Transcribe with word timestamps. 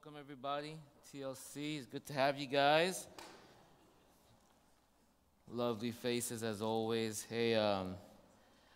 Welcome, 0.00 0.20
everybody. 0.20 0.76
TLC, 1.12 1.78
it's 1.78 1.86
good 1.86 2.06
to 2.06 2.12
have 2.12 2.38
you 2.38 2.46
guys. 2.46 3.08
Lovely 5.50 5.90
faces 5.90 6.44
as 6.44 6.62
always. 6.62 7.26
Hey, 7.28 7.56
um, 7.56 7.96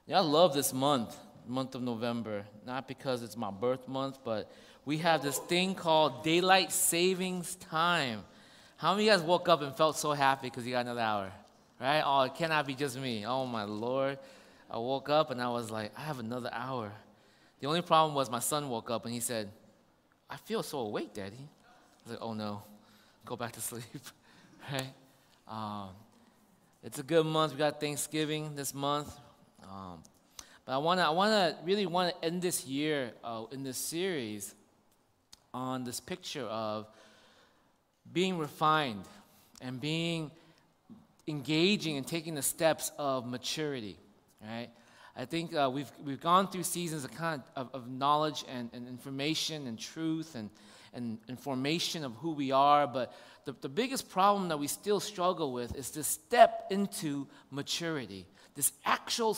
yeah, 0.08 0.19
I 0.19 0.21
love 0.21 0.53
this 0.53 0.72
month, 0.72 1.16
month 1.46 1.77
of 1.77 1.82
November. 1.82 2.45
Not 2.66 2.88
because 2.88 3.22
it's 3.22 3.37
my 3.37 3.53
birth 3.53 3.87
month, 3.87 4.19
but 4.24 4.50
we 4.85 4.98
have 4.98 5.22
this 5.22 5.38
thing 5.38 5.77
called 5.77 6.24
daylight 6.24 6.72
savings 6.72 7.54
time. 7.54 8.25
How 8.77 8.93
many 8.93 9.09
of 9.09 9.13
you 9.15 9.19
guys 9.21 9.29
woke 9.29 9.49
up 9.49 9.63
and 9.63 9.77
felt 9.77 9.97
so 9.97 10.11
happy 10.15 10.49
because 10.49 10.67
you 10.67 10.73
got 10.73 10.81
another 10.81 11.03
hour? 11.03 11.33
Right? 11.81 12.03
Oh, 12.04 12.23
it 12.23 12.35
cannot 12.35 12.67
be 12.67 12.75
just 12.75 12.99
me. 12.99 13.25
Oh, 13.25 13.47
my 13.47 13.63
Lord. 13.63 14.19
I 14.69 14.79
woke 14.79 15.09
up 15.09 15.31
and 15.31 15.41
I 15.41 15.51
was 15.51 15.71
like, 15.71 15.93
I 15.97 16.01
have 16.01 16.19
another 16.19 16.51
hour. 16.52 16.91
The 17.61 17.69
only 17.69 17.83
problem 17.83 18.16
was 18.16 18.29
my 18.29 18.41
son 18.41 18.69
woke 18.69 18.91
up 18.91 19.05
and 19.05 19.15
he 19.15 19.20
said, 19.20 19.52
I 20.33 20.37
feel 20.37 20.62
so 20.62 20.78
awake, 20.78 21.12
Daddy. 21.12 21.37
I 21.37 22.09
was 22.09 22.12
like, 22.12 22.23
oh 22.23 22.33
no, 22.33 22.62
go 23.27 23.37
back 23.37 23.52
to 23.52 23.61
sleep, 23.70 23.84
right? 24.73 24.95
Um, 25.47 25.91
it's 26.83 26.98
a 26.98 27.02
good 27.02 27.27
month. 27.27 27.52
We 27.52 27.59
got 27.59 27.79
Thanksgiving 27.79 28.57
this 28.57 28.73
month. 28.73 29.15
Um, 29.62 30.02
but 30.65 30.73
I 30.73 30.79
want 30.79 31.01
to 31.01 31.05
I 31.05 31.10
wanna 31.10 31.57
really 31.65 31.84
want 31.84 32.15
to 32.15 32.24
end 32.24 32.41
this 32.41 32.65
year 32.65 33.12
uh, 33.23 33.45
in 33.52 33.62
this 33.62 33.77
series 33.77 34.55
on 35.52 35.84
this 35.84 36.01
picture 36.01 36.45
of 36.45 36.87
being 38.10 38.38
refined 38.38 39.05
and 39.60 39.79
being 39.83 40.30
engaging 41.29 41.99
and 41.99 42.07
taking 42.07 42.37
the 42.37 42.43
steps 42.43 42.91
of 42.99 43.27
maturity, 43.27 43.99
right? 44.43 44.71
I 45.16 45.27
think 45.27 45.55
uh, 45.55 45.71
we've, 45.73 45.91
we've 46.02 46.21
gone 46.21 46.48
through 46.48 46.62
seasons 46.62 47.05
of 47.05 47.12
kind 47.12 47.43
of, 47.55 47.69
of, 47.75 47.89
knowledge 47.89 48.45
and, 48.48 48.71
and, 48.73 48.89
information 48.89 49.66
and 49.66 49.79
truth 49.79 50.35
and, 50.35 50.48
and 50.95 51.19
information 51.29 52.05
of 52.05 52.15
who 52.16 52.33
we 52.33 52.51
are, 52.51 52.87
but 52.87 53.12
the, 53.45 53.55
the 53.61 53.69
biggest 53.69 54.09
problem 54.09 54.48
that 54.48 54.59
we 54.59 54.66
still 54.66 55.01
struggle 55.01 55.52
with 55.52 55.77
is 55.77 55.90
to 55.90 56.02
step 56.02 56.66
into 56.71 57.27
maturity, 57.51 58.27
this 58.55 58.73
actual 58.87 59.37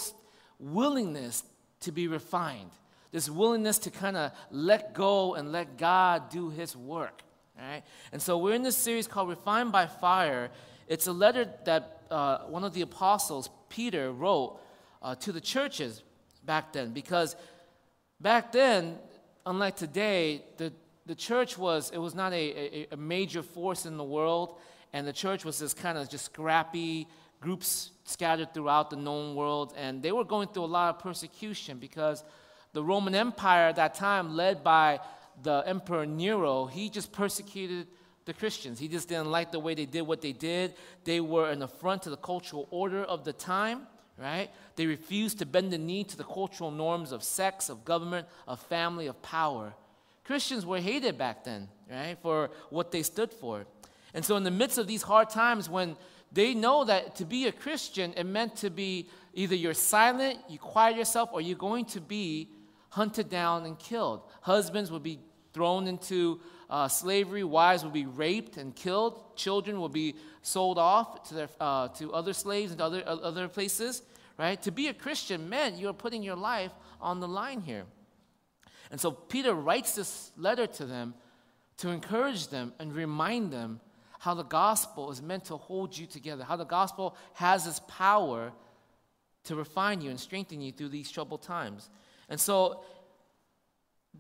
willingness 0.60 1.42
to 1.80 1.90
be 1.90 2.06
refined, 2.06 2.70
this 3.10 3.28
willingness 3.28 3.78
to 3.78 3.90
kind 3.90 4.16
of 4.16 4.30
let 4.52 4.94
go 4.94 5.34
and 5.34 5.50
let 5.50 5.76
God 5.76 6.30
do 6.30 6.50
His 6.50 6.76
work. 6.76 7.22
Right? 7.58 7.82
And 8.12 8.22
so 8.22 8.38
we're 8.38 8.54
in 8.54 8.62
this 8.62 8.76
series 8.76 9.06
called 9.06 9.28
Refined 9.28 9.72
by 9.72 9.86
Fire. 9.86 10.50
It's 10.86 11.06
a 11.06 11.12
letter 11.12 11.48
that 11.64 12.02
uh, 12.10 12.38
one 12.46 12.64
of 12.64 12.74
the 12.74 12.82
apostles, 12.82 13.48
Peter, 13.68 14.12
wrote 14.12 14.60
uh, 15.04 15.14
to 15.16 15.30
the 15.30 15.40
churches 15.40 16.02
back 16.44 16.72
then 16.72 16.92
because 16.92 17.36
back 18.20 18.50
then, 18.50 18.96
unlike 19.44 19.76
today, 19.76 20.42
the, 20.56 20.72
the 21.06 21.14
church 21.14 21.58
was, 21.58 21.90
it 21.90 21.98
was 21.98 22.14
not 22.14 22.32
a, 22.32 22.36
a, 22.36 22.86
a 22.92 22.96
major 22.96 23.42
force 23.42 23.84
in 23.84 23.98
the 23.98 24.04
world, 24.04 24.56
and 24.94 25.06
the 25.06 25.12
church 25.12 25.44
was 25.44 25.58
this 25.58 25.74
kind 25.74 25.98
of 25.98 26.08
just 26.08 26.24
scrappy 26.24 27.06
groups 27.40 27.90
scattered 28.04 28.54
throughout 28.54 28.88
the 28.88 28.96
known 28.96 29.34
world, 29.36 29.74
and 29.76 30.02
they 30.02 30.10
were 30.10 30.24
going 30.24 30.48
through 30.48 30.64
a 30.64 30.72
lot 30.78 30.94
of 30.94 31.02
persecution 31.02 31.78
because 31.78 32.24
the 32.72 32.82
Roman 32.82 33.14
Empire 33.14 33.68
at 33.68 33.76
that 33.76 33.94
time, 33.94 34.34
led 34.34 34.64
by 34.64 35.00
the 35.42 35.62
Emperor 35.66 36.06
Nero, 36.06 36.64
he 36.64 36.88
just 36.88 37.12
persecuted 37.12 37.86
the 38.24 38.32
Christians. 38.32 38.78
He 38.78 38.88
just 38.88 39.08
didn't 39.08 39.30
like 39.30 39.52
the 39.52 39.60
way 39.60 39.74
they 39.74 39.84
did 39.84 40.02
what 40.02 40.22
they 40.22 40.32
did. 40.32 40.74
They 41.04 41.20
were 41.20 41.50
an 41.50 41.62
affront 41.62 42.04
to 42.04 42.10
the 42.10 42.16
cultural 42.16 42.66
order 42.70 43.04
of 43.04 43.24
the 43.24 43.34
time 43.34 43.86
right? 44.18 44.50
They 44.76 44.86
refused 44.86 45.38
to 45.38 45.46
bend 45.46 45.72
the 45.72 45.78
knee 45.78 46.04
to 46.04 46.16
the 46.16 46.24
cultural 46.24 46.70
norms 46.70 47.12
of 47.12 47.22
sex, 47.22 47.68
of 47.68 47.84
government, 47.84 48.26
of 48.46 48.60
family, 48.60 49.06
of 49.06 49.20
power. 49.22 49.74
Christians 50.24 50.64
were 50.64 50.80
hated 50.80 51.18
back 51.18 51.44
then, 51.44 51.68
right, 51.90 52.16
for 52.22 52.50
what 52.70 52.90
they 52.90 53.02
stood 53.02 53.32
for. 53.32 53.66
And 54.14 54.24
so, 54.24 54.36
in 54.36 54.44
the 54.44 54.50
midst 54.50 54.78
of 54.78 54.86
these 54.86 55.02
hard 55.02 55.28
times, 55.28 55.68
when 55.68 55.96
they 56.32 56.54
know 56.54 56.84
that 56.84 57.16
to 57.16 57.24
be 57.24 57.46
a 57.46 57.52
Christian, 57.52 58.14
it 58.16 58.24
meant 58.24 58.56
to 58.56 58.70
be 58.70 59.08
either 59.34 59.54
you're 59.54 59.74
silent, 59.74 60.38
you 60.48 60.58
quiet 60.58 60.96
yourself, 60.96 61.30
or 61.32 61.40
you're 61.40 61.58
going 61.58 61.84
to 61.86 62.00
be 62.00 62.48
hunted 62.90 63.28
down 63.28 63.66
and 63.66 63.78
killed. 63.78 64.22
Husbands 64.40 64.90
would 64.90 65.02
be 65.02 65.18
thrown 65.54 65.86
into 65.86 66.40
uh, 66.68 66.88
slavery, 66.88 67.44
wives 67.44 67.82
will 67.82 67.90
be 67.90 68.04
raped 68.04 68.56
and 68.56 68.74
killed, 68.74 69.36
children 69.36 69.80
will 69.80 69.88
be 69.88 70.16
sold 70.42 70.78
off 70.78 71.26
to, 71.28 71.34
their, 71.34 71.48
uh, 71.60 71.88
to 71.88 72.12
other 72.12 72.32
slaves 72.32 72.72
and 72.72 72.80
other, 72.80 73.02
other 73.06 73.48
places, 73.48 74.02
right? 74.38 74.60
To 74.62 74.70
be 74.70 74.88
a 74.88 74.94
Christian 74.94 75.48
meant 75.48 75.78
you're 75.78 75.92
putting 75.94 76.22
your 76.22 76.36
life 76.36 76.72
on 77.00 77.20
the 77.20 77.28
line 77.28 77.60
here. 77.60 77.84
And 78.90 79.00
so 79.00 79.10
Peter 79.10 79.54
writes 79.54 79.94
this 79.94 80.32
letter 80.36 80.66
to 80.66 80.84
them 80.84 81.14
to 81.78 81.90
encourage 81.90 82.48
them 82.48 82.72
and 82.78 82.92
remind 82.92 83.52
them 83.52 83.80
how 84.18 84.34
the 84.34 84.44
gospel 84.44 85.10
is 85.10 85.20
meant 85.20 85.44
to 85.46 85.56
hold 85.56 85.96
you 85.96 86.06
together, 86.06 86.44
how 86.44 86.56
the 86.56 86.64
gospel 86.64 87.16
has 87.34 87.66
its 87.66 87.80
power 87.88 88.52
to 89.44 89.54
refine 89.54 90.00
you 90.00 90.10
and 90.10 90.18
strengthen 90.18 90.60
you 90.60 90.72
through 90.72 90.88
these 90.88 91.10
troubled 91.10 91.42
times. 91.42 91.90
And 92.28 92.40
so 92.40 92.84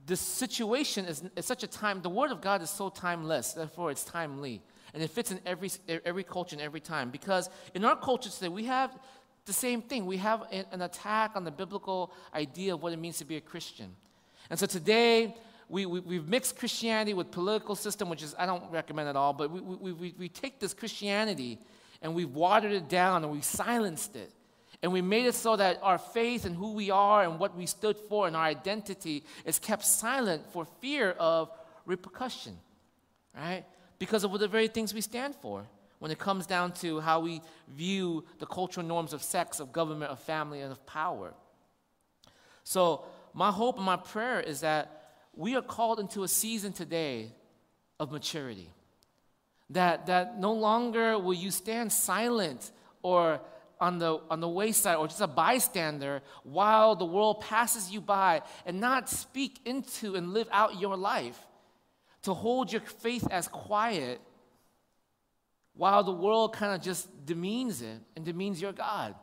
this 0.06 0.20
situation 0.20 1.06
is, 1.06 1.22
such 1.40 1.62
a 1.62 1.66
time, 1.66 2.02
the 2.02 2.10
word 2.10 2.30
of 2.30 2.40
God 2.40 2.62
is 2.62 2.70
so 2.70 2.88
timeless, 2.88 3.52
therefore 3.52 3.90
it's 3.90 4.04
timely. 4.04 4.62
And 4.92 5.02
it 5.02 5.10
fits 5.10 5.32
in 5.32 5.40
every, 5.44 5.70
every 6.04 6.24
culture 6.24 6.54
and 6.54 6.62
every 6.62 6.80
time. 6.80 7.10
Because 7.10 7.50
in 7.74 7.84
our 7.84 7.96
culture 7.96 8.30
today, 8.30 8.48
we 8.48 8.64
have 8.64 8.96
the 9.44 9.52
same 9.52 9.82
thing. 9.82 10.06
We 10.06 10.18
have 10.18 10.44
an 10.52 10.82
attack 10.82 11.32
on 11.34 11.44
the 11.44 11.50
biblical 11.50 12.12
idea 12.32 12.74
of 12.74 12.82
what 12.82 12.92
it 12.92 12.98
means 12.98 13.18
to 13.18 13.24
be 13.24 13.36
a 13.36 13.40
Christian. 13.40 13.94
And 14.50 14.58
so 14.58 14.66
today, 14.66 15.34
we, 15.68 15.86
we, 15.86 16.16
have 16.16 16.28
mixed 16.28 16.58
Christianity 16.58 17.14
with 17.14 17.30
political 17.30 17.74
system, 17.74 18.08
which 18.08 18.22
is, 18.22 18.34
I 18.38 18.46
don't 18.46 18.70
recommend 18.70 19.08
at 19.08 19.16
all, 19.16 19.32
but 19.32 19.50
we, 19.50 19.60
we, 19.60 19.92
we, 19.92 20.14
we 20.18 20.28
take 20.28 20.60
this 20.60 20.74
Christianity 20.74 21.58
and 22.02 22.14
we've 22.14 22.32
watered 22.32 22.72
it 22.72 22.88
down 22.88 23.24
and 23.24 23.32
we've 23.32 23.44
silenced 23.44 24.14
it. 24.14 24.30
And 24.84 24.92
we 24.92 25.00
made 25.00 25.24
it 25.24 25.34
so 25.34 25.56
that 25.56 25.78
our 25.82 25.96
faith 25.96 26.44
and 26.44 26.54
who 26.54 26.74
we 26.74 26.90
are 26.90 27.22
and 27.22 27.38
what 27.38 27.56
we 27.56 27.64
stood 27.64 27.96
for 27.96 28.26
and 28.26 28.36
our 28.36 28.42
identity 28.44 29.24
is 29.46 29.58
kept 29.58 29.82
silent 29.82 30.44
for 30.52 30.66
fear 30.82 31.12
of 31.12 31.50
repercussion, 31.86 32.58
right? 33.34 33.64
Because 33.98 34.24
of 34.24 34.38
the 34.38 34.46
very 34.46 34.68
things 34.68 34.92
we 34.92 35.00
stand 35.00 35.36
for 35.36 35.64
when 36.00 36.10
it 36.10 36.18
comes 36.18 36.46
down 36.46 36.72
to 36.72 37.00
how 37.00 37.20
we 37.20 37.40
view 37.66 38.26
the 38.40 38.44
cultural 38.44 38.86
norms 38.86 39.14
of 39.14 39.22
sex, 39.22 39.58
of 39.58 39.72
government, 39.72 40.10
of 40.12 40.18
family, 40.18 40.60
and 40.60 40.70
of 40.70 40.84
power. 40.84 41.32
So, 42.62 43.06
my 43.32 43.50
hope 43.50 43.76
and 43.76 43.86
my 43.86 43.96
prayer 43.96 44.40
is 44.40 44.60
that 44.60 45.14
we 45.34 45.56
are 45.56 45.62
called 45.62 45.98
into 45.98 46.24
a 46.24 46.28
season 46.28 46.74
today 46.74 47.32
of 47.98 48.12
maturity. 48.12 48.68
That, 49.70 50.04
that 50.08 50.38
no 50.38 50.52
longer 50.52 51.18
will 51.18 51.32
you 51.32 51.50
stand 51.50 51.90
silent 51.90 52.70
or 53.02 53.40
on 53.80 53.98
the, 53.98 54.18
on 54.30 54.40
the 54.40 54.48
wayside 54.48 54.96
or 54.96 55.06
just 55.08 55.20
a 55.20 55.26
bystander 55.26 56.22
while 56.42 56.96
the 56.96 57.04
world 57.04 57.40
passes 57.40 57.90
you 57.90 58.00
by 58.00 58.42
and 58.66 58.80
not 58.80 59.08
speak 59.08 59.58
into 59.64 60.14
and 60.14 60.32
live 60.32 60.48
out 60.52 60.80
your 60.80 60.96
life. 60.96 61.38
To 62.22 62.34
hold 62.34 62.72
your 62.72 62.80
faith 62.80 63.26
as 63.30 63.48
quiet 63.48 64.20
while 65.74 66.02
the 66.04 66.12
world 66.12 66.54
kind 66.54 66.74
of 66.74 66.80
just 66.80 67.26
demeans 67.26 67.82
it 67.82 68.00
and 68.16 68.24
demeans 68.24 68.62
your 68.62 68.72
God. 68.72 69.14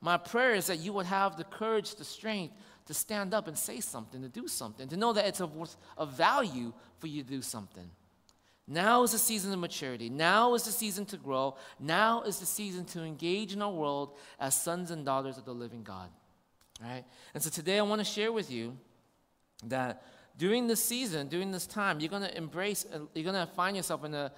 My 0.00 0.16
prayer 0.16 0.54
is 0.54 0.66
that 0.66 0.80
you 0.80 0.92
would 0.94 1.06
have 1.06 1.36
the 1.36 1.44
courage, 1.44 1.94
the 1.94 2.04
strength 2.04 2.54
to 2.86 2.94
stand 2.94 3.32
up 3.32 3.46
and 3.46 3.56
say 3.56 3.78
something, 3.78 4.20
to 4.22 4.28
do 4.28 4.48
something, 4.48 4.88
to 4.88 4.96
know 4.96 5.12
that 5.12 5.26
it's 5.26 5.40
of, 5.40 5.54
worth 5.54 5.76
of 5.96 6.12
value 6.14 6.72
for 6.98 7.06
you 7.06 7.22
to 7.22 7.28
do 7.28 7.42
something. 7.42 7.88
Now 8.68 9.02
is 9.02 9.12
the 9.12 9.18
season 9.18 9.52
of 9.52 9.58
maturity. 9.58 10.08
Now 10.08 10.54
is 10.54 10.64
the 10.64 10.70
season 10.70 11.04
to 11.06 11.16
grow. 11.16 11.56
Now 11.80 12.22
is 12.22 12.38
the 12.38 12.46
season 12.46 12.84
to 12.86 13.02
engage 13.02 13.52
in 13.52 13.60
our 13.62 13.72
world 13.72 14.16
as 14.38 14.54
sons 14.54 14.90
and 14.90 15.04
daughters 15.04 15.36
of 15.36 15.44
the 15.44 15.52
living 15.52 15.82
God. 15.82 16.08
Right? 16.80 17.04
And 17.34 17.42
so 17.42 17.50
today 17.50 17.78
I 17.78 17.82
want 17.82 18.00
to 18.00 18.04
share 18.04 18.32
with 18.32 18.50
you 18.50 18.76
that 19.64 20.02
during 20.38 20.66
this 20.66 20.82
season, 20.82 21.28
during 21.28 21.50
this 21.50 21.66
time, 21.66 22.00
you're 22.00 22.08
going 22.08 22.22
to 22.22 22.36
embrace, 22.36 22.86
uh, 22.92 23.00
you're 23.14 23.30
going 23.30 23.46
to 23.46 23.52
find 23.52 23.76
yourself 23.76 24.04
in 24.04 24.14
a, 24.14 24.32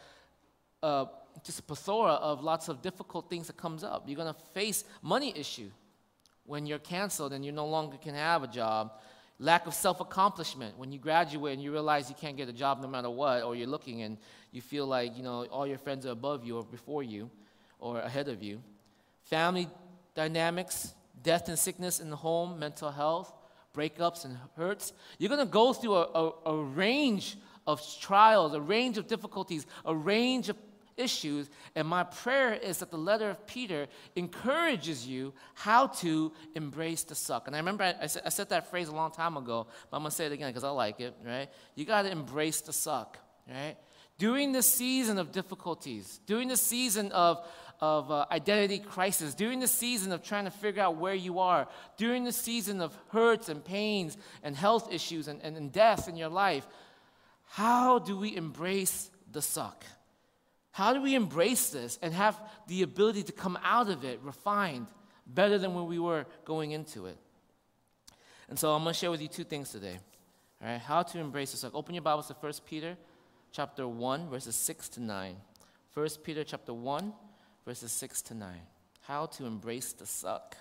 a 0.82 1.06
just 1.44 1.60
a 1.60 1.62
plethora 1.62 2.12
of 2.12 2.43
lots 2.43 2.69
of 2.69 2.82
difficult 2.82 3.28
things 3.28 3.46
that 3.48 3.56
comes 3.56 3.84
up. 3.84 4.04
You're 4.06 4.16
going 4.16 4.32
to 4.32 4.40
face 4.52 4.84
money 5.02 5.32
issue 5.37 5.70
when 6.44 6.66
you're 6.66 6.78
canceled 6.78 7.32
and 7.32 7.44
you 7.44 7.52
no 7.52 7.66
longer 7.66 7.96
can 7.96 8.14
have 8.14 8.43
a 8.43 8.48
job 8.48 8.93
lack 9.38 9.66
of 9.66 9.75
self 9.75 10.00
accomplishment 10.00 10.78
when 10.78 10.92
you 10.92 10.98
graduate 10.98 11.54
and 11.54 11.62
you 11.62 11.72
realize 11.72 12.08
you 12.08 12.14
can't 12.14 12.36
get 12.36 12.48
a 12.48 12.52
job 12.52 12.81
no 12.81 12.88
matter 12.88 13.10
what, 13.10 13.42
or 13.42 13.54
you're 13.54 13.66
looking 13.66 14.02
and 14.02 14.19
you 14.52 14.60
feel 14.60 14.86
like 14.86 15.16
you 15.16 15.22
know 15.22 15.44
all 15.46 15.66
your 15.66 15.78
friends 15.78 16.06
are 16.06 16.10
above 16.10 16.44
you 16.44 16.56
or 16.56 16.64
before 16.64 17.02
you 17.02 17.31
or 17.78 18.00
ahead 18.00 18.28
of 18.28 18.42
you. 18.42 18.62
Family 19.25 19.69
dynamics, 20.14 20.94
death 21.22 21.48
and 21.48 21.58
sickness 21.58 22.00
in 22.00 22.10
the 22.10 22.16
home, 22.16 22.58
mental 22.58 22.90
health, 22.90 23.32
breakups 23.75 24.25
and 24.25 24.38
hurts. 24.56 24.92
You're 25.19 25.28
going 25.28 25.44
to 25.44 25.52
go 25.52 25.72
through 25.72 25.96
a, 25.96 26.02
a, 26.14 26.32
a 26.46 26.62
range 26.62 27.36
of 27.66 27.82
trials, 28.00 28.54
a 28.54 28.60
range 28.60 28.98
of 28.98 29.08
difficulties, 29.08 29.66
a 29.84 29.94
range 29.94 30.48
of 30.48 30.56
issues. 30.96 31.50
And 31.75 31.88
my 31.88 32.05
prayer 32.05 32.55
is 32.55 32.79
that 32.79 32.91
the 32.91 32.99
letter 32.99 33.31
of 33.31 33.46
Peter 33.46 33.87
encourages 34.17 35.06
you 35.06 35.32
how 35.55 35.88
to 35.88 36.32
embrace 36.55 37.02
the 37.05 37.14
suck. 37.14 37.46
And 37.46 37.56
I 37.56 37.58
remember 37.58 37.85
I, 37.85 37.94
I, 38.02 38.06
said, 38.06 38.23
I 38.26 38.29
said, 38.29 38.49
that 38.50 38.70
phrase 38.70 38.88
a 38.88 38.94
long 38.94 39.11
time 39.11 39.37
ago, 39.37 39.67
but 39.91 39.96
I'm 39.96 40.02
going 40.02 40.11
to 40.11 40.17
say 40.17 40.26
it 40.26 40.32
again 40.32 40.50
because 40.50 40.64
I 40.64 40.70
like 40.70 41.00
it, 41.00 41.14
right? 41.25 41.49
You 41.75 41.85
got 41.85 42.02
to 42.02 42.11
embrace 42.11 42.61
the 42.61 42.73
suck. 42.73 43.19
right? 43.49 43.76
During 44.19 44.52
the 44.52 44.62
season 44.62 45.19
of 45.19 45.32
difficulties, 45.32 46.20
during 46.26 46.49
the 46.49 46.56
season 46.56 47.11
of, 47.12 47.44
of 47.81 48.11
uh, 48.11 48.26
identity 48.31 48.79
crisis, 48.79 49.35
during 49.35 49.61
the 49.61 49.67
season 49.67 50.12
of 50.12 50.23
trying 50.23 50.44
to 50.44 50.50
figure 50.50 50.82
out 50.82 50.96
where 50.96 51.14
you 51.14 51.41
are, 51.41 51.67
during 51.96 52.25
the 52.25 52.32
season 52.32 52.81
of 52.81 52.96
hurts 53.08 53.49
and 53.49 53.64
pains 53.64 54.17
and 54.43 54.55
health 54.55 54.93
issues 54.93 55.26
and, 55.26 55.41
and, 55.43 55.56
and 55.56 55.73
death 55.73 56.08
in 56.08 56.17
your 56.17 56.29
life, 56.29 56.67
how 57.46 57.99
do 57.99 58.17
we 58.17 58.37
embrace 58.37 59.11
the 59.31 59.43
suck? 59.43 59.85
How 60.74 60.92
do 60.92 61.00
we 61.00 61.14
embrace 61.14 61.70
this 61.70 62.00
and 62.02 62.12
have 62.12 62.36
the 62.66 62.82
ability 62.82 63.22
to 63.22 63.32
come 63.32 63.56
out 63.62 63.88
of 63.88 64.04
it 64.04 64.18
refined, 64.24 64.88
better 65.24 65.56
than 65.56 65.72
when 65.72 65.86
we 65.86 66.00
were 66.00 66.26
going 66.44 66.72
into 66.72 67.06
it? 67.06 67.16
And 68.48 68.58
so 68.58 68.72
I'm 68.72 68.82
going 68.82 68.92
to 68.92 68.98
share 68.98 69.12
with 69.12 69.22
you 69.22 69.28
two 69.28 69.44
things 69.44 69.70
today. 69.70 69.96
All 70.60 70.66
right, 70.66 70.80
how 70.80 71.04
to 71.04 71.20
embrace 71.20 71.52
the 71.52 71.58
suck. 71.58 71.76
Open 71.76 71.94
your 71.94 72.02
Bibles 72.02 72.26
to 72.26 72.34
1 72.34 72.52
Peter 72.66 72.96
chapter 73.52 73.86
1, 73.86 74.28
verses 74.28 74.56
6 74.56 74.88
to 74.88 75.00
9. 75.00 75.36
1 75.94 76.08
Peter 76.24 76.42
chapter 76.42 76.74
1, 76.74 77.12
verses 77.64 77.92
6 77.92 78.22
to 78.22 78.34
9. 78.34 78.56
How 79.02 79.26
to 79.26 79.46
embrace 79.46 79.92
the 79.92 80.06
suck. 80.06 80.56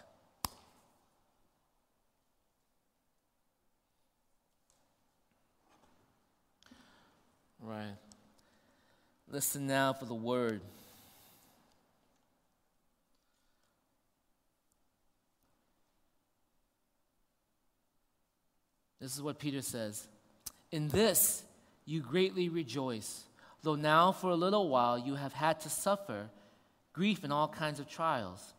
Right. 7.60 7.96
Listen 9.34 9.66
now 9.66 9.94
for 9.94 10.06
the 10.06 10.14
word. 10.14 10.62
This 19.02 19.16
is 19.16 19.24
what 19.24 19.40
Peter 19.40 19.64
says 19.64 20.08
In 20.72 20.88
this 20.88 21.42
you 21.84 22.00
greatly 22.02 22.48
rejoice, 22.48 23.24
though 23.64 23.74
now 23.74 24.12
for 24.12 24.30
a 24.30 24.36
little 24.36 24.70
while 24.70 25.00
you 25.00 25.16
have 25.16 25.34
had 25.34 25.60
to 25.62 25.70
suffer 25.70 26.30
grief 26.94 27.24
and 27.24 27.34
all 27.34 27.48
kinds 27.48 27.80
of 27.80 27.90
trials. 27.90 28.54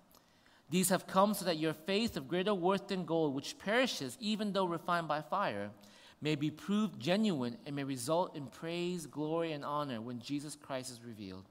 These 0.71 0.89
have 0.89 1.07
come 1.07 1.35
so 1.35 1.45
that 1.45 1.57
your 1.57 1.73
faith 1.73 2.17
of 2.17 2.27
greater 2.27 2.53
worth 2.53 2.89
than 2.89 3.05
gold, 3.05 3.33
which 3.33 3.61
perishes 3.61 4.19
even 4.19 4.53
though 4.53 4.67
refined 4.67 5.07
by 5.07 5.21
fire, 5.21 5.71
may 6.21 6.35
be 6.35 6.51
proved 6.51 6.99
genuine 7.01 7.57
and 7.67 7.77
may 7.77 7.85
result 7.85 8.37
in 8.37 8.47
praise, 8.47 9.07
glory, 9.07 9.53
and 9.53 9.65
honor 9.65 10.01
when 10.01 10.21
Jesus 10.21 10.57
Christ 10.57 10.91
is 10.91 11.01
revealed. 11.07 11.45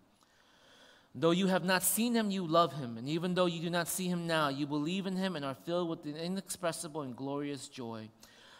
Though 1.15 1.31
you 1.31 1.47
have 1.47 1.63
not 1.63 1.83
seen 1.83 2.15
him, 2.15 2.31
you 2.31 2.45
love 2.45 2.73
him. 2.73 2.97
And 2.97 3.07
even 3.07 3.35
though 3.35 3.45
you 3.45 3.61
do 3.61 3.69
not 3.69 3.87
see 3.87 4.07
him 4.07 4.25
now, 4.25 4.49
you 4.49 4.65
believe 4.65 5.05
in 5.05 5.15
him 5.15 5.35
and 5.35 5.45
are 5.45 5.53
filled 5.53 5.89
with 5.89 6.05
an 6.05 6.15
inexpressible 6.15 7.01
and 7.03 7.15
glorious 7.15 7.67
joy. 7.67 8.09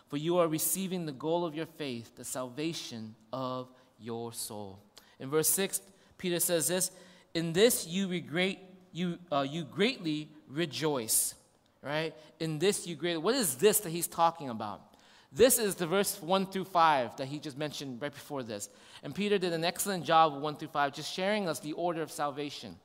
For 0.08 0.18
you 0.18 0.38
are 0.38 0.48
receiving 0.48 1.08
the 1.08 1.12
goal 1.12 1.46
of 1.46 1.56
your 1.56 1.66
faith, 1.66 2.16
the 2.16 2.24
salvation 2.24 3.16
of 3.32 3.70
your 4.00 4.32
soul. 4.34 4.80
In 5.20 5.32
verse 5.32 5.50
6, 5.50 5.82
Peter 6.20 6.40
says 6.40 6.68
this 6.68 6.92
In 7.34 7.54
this 7.54 7.88
you, 7.88 8.08
regret, 8.08 8.60
you, 8.92 9.18
uh, 9.32 9.48
you 9.50 9.64
greatly 9.64 10.30
rejoice. 10.48 11.34
Right? 11.82 12.14
In 12.40 12.60
this 12.60 12.86
you 12.86 12.96
greatly. 12.96 13.18
What 13.18 13.34
is 13.34 13.56
this 13.56 13.80
that 13.80 13.90
he's 13.90 14.08
talking 14.08 14.50
about? 14.50 14.93
This 15.36 15.58
is 15.58 15.76
the 15.76 15.88
verse 15.88 16.22
1 16.22 16.46
through 16.48 16.66
5 16.66 17.18
that 17.18 17.26
he 17.26 17.40
just 17.40 17.58
mentioned 17.58 18.00
right 18.02 18.14
before 18.14 18.44
this. 18.44 18.70
And 19.02 19.16
Peter 19.16 19.40
did 19.40 19.52
an 19.52 19.66
excellent 19.66 20.06
job 20.06 20.36
of 20.36 20.42
1 20.42 20.58
through 20.58 20.68
5, 20.68 20.94
just 20.94 21.12
sharing 21.12 21.48
us 21.48 21.60
the 21.60 21.74
order 21.74 22.04
of 22.04 22.12
salvation. 22.12 22.76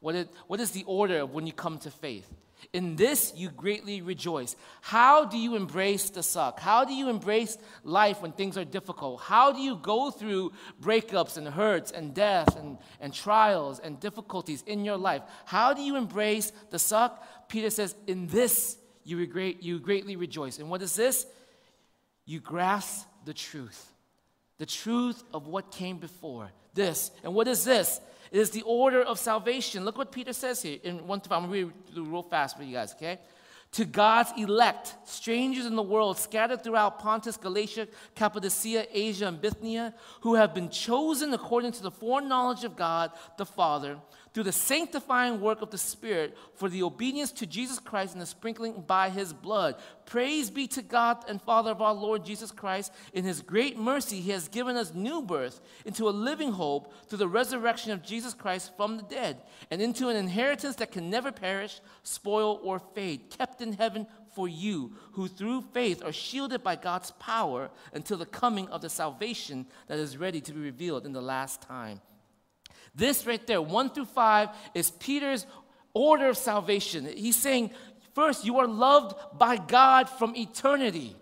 What, 0.00 0.16
it, 0.16 0.28
what 0.48 0.58
is 0.58 0.72
the 0.72 0.82
order 0.84 1.20
of 1.20 1.32
when 1.32 1.46
you 1.46 1.52
come 1.52 1.78
to 1.78 1.90
faith? 1.92 2.28
In 2.72 2.96
this 2.96 3.32
you 3.36 3.50
greatly 3.50 4.02
rejoice. 4.02 4.56
How 4.80 5.24
do 5.24 5.38
you 5.38 5.54
embrace 5.54 6.10
the 6.10 6.24
suck? 6.24 6.58
How 6.58 6.84
do 6.84 6.92
you 6.92 7.08
embrace 7.08 7.56
life 7.84 8.20
when 8.20 8.32
things 8.32 8.58
are 8.58 8.64
difficult? 8.64 9.20
How 9.20 9.52
do 9.52 9.60
you 9.60 9.76
go 9.76 10.10
through 10.10 10.52
breakups 10.80 11.36
and 11.36 11.46
hurts 11.46 11.92
and 11.92 12.14
death 12.14 12.56
and, 12.56 12.78
and 13.00 13.14
trials 13.14 13.78
and 13.78 14.00
difficulties 14.00 14.62
in 14.66 14.84
your 14.84 14.96
life? 14.96 15.22
How 15.44 15.72
do 15.72 15.82
you 15.82 15.96
embrace 15.96 16.52
the 16.70 16.78
suck? 16.78 17.48
Peter 17.48 17.70
says, 17.70 17.94
In 18.08 18.26
this 18.26 18.76
you, 19.04 19.18
you 19.60 19.78
greatly 19.78 20.16
rejoice. 20.16 20.58
And 20.58 20.68
what 20.68 20.82
is 20.82 20.96
this? 20.96 21.26
You 22.24 22.40
grasp 22.40 23.06
the 23.24 23.34
truth. 23.34 23.92
The 24.58 24.66
truth 24.66 25.22
of 25.34 25.46
what 25.46 25.70
came 25.70 25.98
before. 25.98 26.50
This. 26.74 27.10
And 27.22 27.34
what 27.34 27.48
is 27.48 27.64
this? 27.64 28.00
It 28.30 28.38
is 28.38 28.50
the 28.50 28.62
order 28.62 29.02
of 29.02 29.18
salvation. 29.18 29.84
Look 29.84 29.98
what 29.98 30.12
Peter 30.12 30.32
says 30.32 30.62
here 30.62 30.78
in 30.82 31.06
1 31.06 31.20
to 31.22 31.34
I'm 31.34 31.50
going 31.50 31.72
to 31.72 32.00
read 32.00 32.08
real 32.08 32.22
fast 32.22 32.56
for 32.56 32.62
you 32.62 32.72
guys, 32.72 32.94
okay? 32.94 33.18
to 33.72 33.86
God's 33.86 34.32
elect, 34.36 34.94
strangers 35.04 35.64
in 35.64 35.76
the 35.76 35.82
world 35.82 36.18
scattered 36.18 36.62
throughout 36.62 36.98
Pontus, 36.98 37.38
Galatia, 37.38 37.88
Cappadocia, 38.14 38.86
Asia, 38.92 39.26
and 39.26 39.40
Bithynia, 39.40 39.94
who 40.20 40.34
have 40.34 40.54
been 40.54 40.68
chosen 40.68 41.32
according 41.32 41.72
to 41.72 41.82
the 41.82 41.90
foreknowledge 41.90 42.64
of 42.64 42.76
God 42.76 43.12
the 43.38 43.46
Father, 43.46 43.96
through 44.32 44.44
the 44.44 44.52
sanctifying 44.52 45.40
work 45.40 45.60
of 45.60 45.70
the 45.70 45.78
Spirit, 45.78 46.36
for 46.54 46.68
the 46.68 46.82
obedience 46.82 47.32
to 47.32 47.46
Jesus 47.46 47.78
Christ 47.78 48.14
and 48.14 48.22
the 48.22 48.26
sprinkling 48.26 48.82
by 48.86 49.10
his 49.10 49.32
blood. 49.32 49.76
Praise 50.06 50.50
be 50.50 50.66
to 50.68 50.82
God 50.82 51.24
and 51.28 51.40
Father 51.40 51.70
of 51.70 51.82
our 51.82 51.92
Lord 51.92 52.24
Jesus 52.24 52.50
Christ. 52.50 52.92
In 53.12 53.24
his 53.24 53.42
great 53.42 53.78
mercy, 53.78 54.20
he 54.20 54.30
has 54.30 54.48
given 54.48 54.76
us 54.76 54.94
new 54.94 55.22
birth 55.22 55.60
into 55.84 56.08
a 56.08 56.10
living 56.10 56.52
hope 56.52 56.94
through 57.08 57.18
the 57.18 57.28
resurrection 57.28 57.92
of 57.92 58.02
Jesus 58.02 58.32
Christ 58.32 58.72
from 58.76 58.96
the 58.96 59.02
dead, 59.02 59.42
and 59.70 59.82
into 59.82 60.08
an 60.08 60.16
inheritance 60.16 60.76
that 60.76 60.92
can 60.92 61.10
never 61.10 61.30
perish, 61.30 61.80
spoil, 62.02 62.60
or 62.62 62.78
fade, 62.78 63.30
kept 63.30 63.60
in 63.60 63.74
heaven 63.74 64.06
for 64.34 64.48
you, 64.48 64.92
who 65.12 65.28
through 65.28 65.60
faith 65.60 66.02
are 66.02 66.12
shielded 66.12 66.62
by 66.62 66.74
God's 66.74 67.10
power 67.12 67.70
until 67.92 68.16
the 68.16 68.24
coming 68.24 68.66
of 68.68 68.80
the 68.80 68.88
salvation 68.88 69.66
that 69.88 69.98
is 69.98 70.16
ready 70.16 70.40
to 70.40 70.52
be 70.52 70.60
revealed 70.60 71.04
in 71.04 71.12
the 71.12 71.20
last 71.20 71.60
time. 71.60 72.00
This 72.94 73.26
right 73.26 73.44
there, 73.46 73.62
one 73.62 73.90
through 73.90 74.06
five, 74.06 74.50
is 74.74 74.90
Peter's 74.90 75.46
order 75.94 76.28
of 76.28 76.36
salvation. 76.36 77.06
He's 77.06 77.36
saying, 77.36 77.70
first, 78.14 78.44
you 78.44 78.58
are 78.58 78.66
loved 78.66 79.14
by 79.38 79.56
God 79.56 80.08
from 80.08 80.36
eternity. 80.36 81.16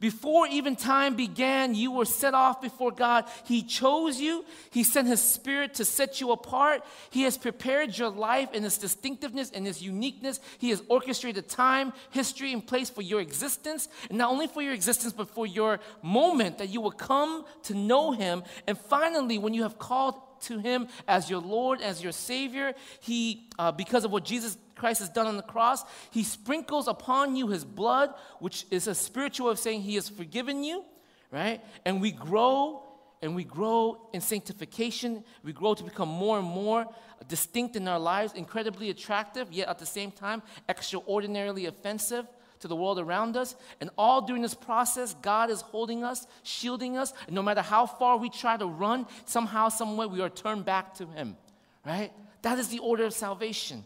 Before 0.00 0.46
even 0.48 0.76
time 0.76 1.14
began, 1.14 1.74
you 1.74 1.92
were 1.92 2.04
set 2.04 2.34
off 2.34 2.60
before 2.60 2.90
God. 2.90 3.24
He 3.44 3.62
chose 3.62 4.20
you. 4.20 4.44
He 4.70 4.84
sent 4.84 5.08
His 5.08 5.22
Spirit 5.22 5.74
to 5.74 5.84
set 5.84 6.20
you 6.20 6.32
apart. 6.32 6.84
He 7.10 7.22
has 7.22 7.38
prepared 7.38 7.96
your 7.96 8.10
life 8.10 8.52
in 8.52 8.64
its 8.64 8.78
distinctiveness 8.78 9.50
and 9.52 9.66
its 9.66 9.80
uniqueness. 9.80 10.40
He 10.58 10.70
has 10.70 10.82
orchestrated 10.88 11.48
time, 11.48 11.92
history, 12.10 12.52
and 12.52 12.66
place 12.66 12.90
for 12.90 13.00
your 13.00 13.20
existence. 13.20 13.88
And 14.10 14.18
not 14.18 14.30
only 14.30 14.48
for 14.48 14.60
your 14.60 14.74
existence, 14.74 15.12
but 15.14 15.30
for 15.30 15.46
your 15.46 15.78
moment 16.02 16.58
that 16.58 16.68
you 16.68 16.80
will 16.80 16.90
come 16.90 17.44
to 17.64 17.74
know 17.74 18.10
Him. 18.12 18.42
And 18.66 18.76
finally, 18.76 19.38
when 19.38 19.54
you 19.54 19.62
have 19.62 19.78
called 19.78 20.16
to 20.42 20.58
Him 20.58 20.88
as 21.06 21.30
your 21.30 21.40
Lord, 21.40 21.80
as 21.80 22.02
your 22.02 22.12
Savior, 22.12 22.74
He, 23.00 23.48
uh, 23.58 23.72
because 23.72 24.04
of 24.04 24.12
what 24.12 24.24
Jesus 24.24 24.56
Christ 24.74 25.00
has 25.00 25.08
done 25.08 25.26
on 25.26 25.36
the 25.36 25.42
cross, 25.42 25.84
He 26.10 26.22
sprinkles 26.22 26.88
upon 26.88 27.36
you 27.36 27.48
His 27.48 27.64
blood, 27.64 28.14
which 28.38 28.66
is 28.70 28.86
a 28.86 28.94
spiritual 28.94 29.48
of 29.48 29.58
saying 29.58 29.82
He 29.82 29.94
has 29.94 30.08
forgiven 30.08 30.64
you, 30.64 30.84
right? 31.30 31.60
And 31.84 32.00
we 32.00 32.12
grow 32.12 32.82
and 33.22 33.34
we 33.34 33.44
grow 33.44 34.08
in 34.12 34.20
sanctification. 34.20 35.24
We 35.42 35.52
grow 35.52 35.74
to 35.74 35.82
become 35.82 36.08
more 36.08 36.38
and 36.38 36.46
more 36.46 36.86
distinct 37.28 37.74
in 37.74 37.88
our 37.88 37.98
lives, 37.98 38.34
incredibly 38.34 38.90
attractive, 38.90 39.50
yet 39.50 39.68
at 39.68 39.78
the 39.78 39.86
same 39.86 40.10
time, 40.10 40.42
extraordinarily 40.68 41.66
offensive 41.66 42.26
to 42.60 42.68
the 42.68 42.76
world 42.76 42.98
around 42.98 43.36
us. 43.36 43.54
And 43.80 43.90
all 43.96 44.22
during 44.22 44.42
this 44.42 44.54
process, 44.54 45.14
God 45.22 45.50
is 45.50 45.60
holding 45.60 46.04
us, 46.04 46.26
shielding 46.42 46.96
us. 46.96 47.12
And 47.26 47.34
no 47.34 47.42
matter 47.42 47.62
how 47.62 47.86
far 47.86 48.16
we 48.16 48.30
try 48.30 48.56
to 48.56 48.66
run, 48.66 49.06
somehow, 49.24 49.68
someway, 49.68 50.06
we 50.06 50.20
are 50.20 50.28
turned 50.28 50.64
back 50.64 50.94
to 50.94 51.06
Him, 51.06 51.36
right? 51.84 52.12
That 52.42 52.58
is 52.58 52.68
the 52.68 52.78
order 52.78 53.04
of 53.04 53.12
salvation. 53.12 53.84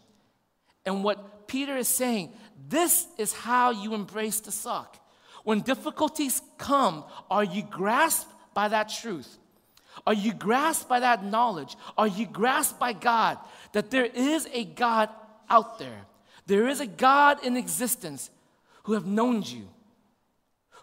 And 0.85 1.03
what 1.03 1.47
Peter 1.47 1.77
is 1.77 1.87
saying, 1.87 2.31
this 2.69 3.07
is 3.17 3.33
how 3.33 3.71
you 3.71 3.93
embrace 3.93 4.39
the 4.39 4.51
suck. 4.51 4.97
When 5.43 5.61
difficulties 5.61 6.41
come, 6.57 7.03
are 7.29 7.43
you 7.43 7.63
grasped 7.63 8.31
by 8.53 8.67
that 8.67 8.89
truth? 8.89 9.37
Are 10.05 10.13
you 10.13 10.33
grasped 10.33 10.87
by 10.87 11.01
that 11.01 11.23
knowledge? 11.23 11.75
Are 11.97 12.07
you 12.07 12.25
grasped 12.25 12.79
by 12.79 12.93
God 12.93 13.37
that 13.73 13.91
there 13.91 14.05
is 14.05 14.47
a 14.53 14.63
God 14.63 15.09
out 15.49 15.79
there? 15.79 16.05
There 16.45 16.67
is 16.67 16.79
a 16.79 16.87
God 16.87 17.43
in 17.43 17.57
existence 17.57 18.29
who 18.83 18.93
have 18.93 19.05
known 19.05 19.43
you, 19.43 19.67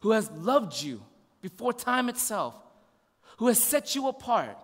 who 0.01 0.13
has 0.13 0.31
loved 0.31 0.81
you 0.83 1.03
before 1.41 1.73
time 1.73 2.09
itself, 2.09 2.55
who 3.39 3.49
has 3.49 3.61
set 3.61 3.95
you 3.95 4.09
apart, 4.09 4.57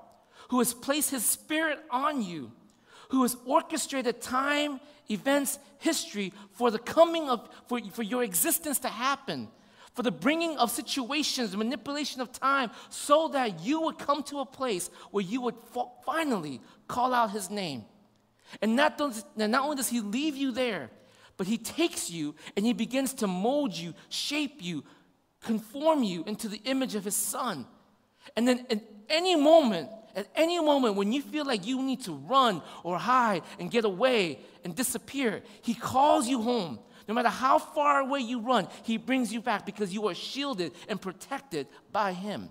who 0.49 0.59
has 0.59 0.75
placed 0.75 1.11
his 1.11 1.25
spirit 1.25 1.79
on 1.91 2.23
you, 2.23 2.51
who 3.11 3.23
has 3.23 3.37
orchestrated 3.47 4.21
time 4.21 4.81
events, 5.11 5.59
history 5.79 6.33
for 6.53 6.71
the 6.71 6.79
coming 6.79 7.29
of, 7.29 7.49
for, 7.67 7.79
for 7.93 8.03
your 8.03 8.23
existence 8.23 8.79
to 8.81 8.89
happen, 8.89 9.49
for 9.95 10.03
the 10.03 10.11
bringing 10.11 10.57
of 10.57 10.71
situations, 10.71 11.57
manipulation 11.57 12.21
of 12.21 12.33
time, 12.33 12.71
so 12.89 13.29
that 13.29 13.61
you 13.61 13.83
would 13.83 13.99
come 13.99 14.23
to 14.25 14.41
a 14.41 14.47
place 14.47 14.91
where 15.11 15.23
you 15.23 15.41
would 15.41 15.55
finally 16.05 16.61
call 16.89 17.15
out 17.15 17.31
his 17.31 17.51
name. 17.51 17.85
And 18.63 18.77
not, 18.77 18.99
does, 18.99 19.25
and 19.37 19.53
not 19.53 19.65
only 19.65 19.77
does 19.77 19.89
he 19.89 20.01
leave 20.01 20.37
you 20.37 20.53
there, 20.53 20.91
but 21.37 21.47
he 21.47 21.59
takes 21.59 22.11
you 22.11 22.35
and 22.57 22.65
he 22.65 22.73
begins 22.73 23.15
to 23.15 23.27
mold 23.27 23.75
you, 23.75 23.95
shape 24.09 24.63
you, 24.63 24.85
conform 25.41 26.03
you 26.03 26.25
into 26.25 26.49
the 26.49 26.61
image 26.65 26.95
of 26.95 27.05
his 27.05 27.17
son. 27.17 27.67
And 28.37 28.47
then 28.47 28.67
at 28.71 28.83
any 29.09 29.37
moment, 29.37 29.91
at 30.15 30.29
any 30.35 30.61
moment 30.61 30.95
when 30.95 31.13
you 31.13 31.21
feel 31.21 31.45
like 31.45 31.67
you 31.67 31.83
need 31.83 32.03
to 32.05 32.13
run 32.13 32.63
or 32.83 32.99
hide 32.99 33.43
and 33.59 33.71
get 33.71 33.85
away 33.85 34.39
and 34.65 34.75
disappear, 34.75 35.43
He 35.63 35.75
calls 35.75 36.29
you 36.29 36.43
home. 36.43 36.79
No 37.07 37.15
matter 37.15 37.29
how 37.29 37.59
far 37.59 38.01
away 38.01 38.21
you 38.21 38.41
run, 38.41 38.69
He 38.85 38.97
brings 38.97 39.33
you 39.33 39.41
back 39.41 39.67
because 39.67 39.93
you 39.93 40.09
are 40.09 40.15
shielded 40.15 40.73
and 40.89 41.01
protected 41.01 41.67
by 41.93 42.13
Him. 42.13 42.49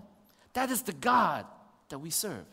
That 0.52 0.70
is 0.70 0.82
the 0.82 0.92
God 0.92 1.46
that 1.88 1.98
we 1.98 2.10
serve. 2.10 2.44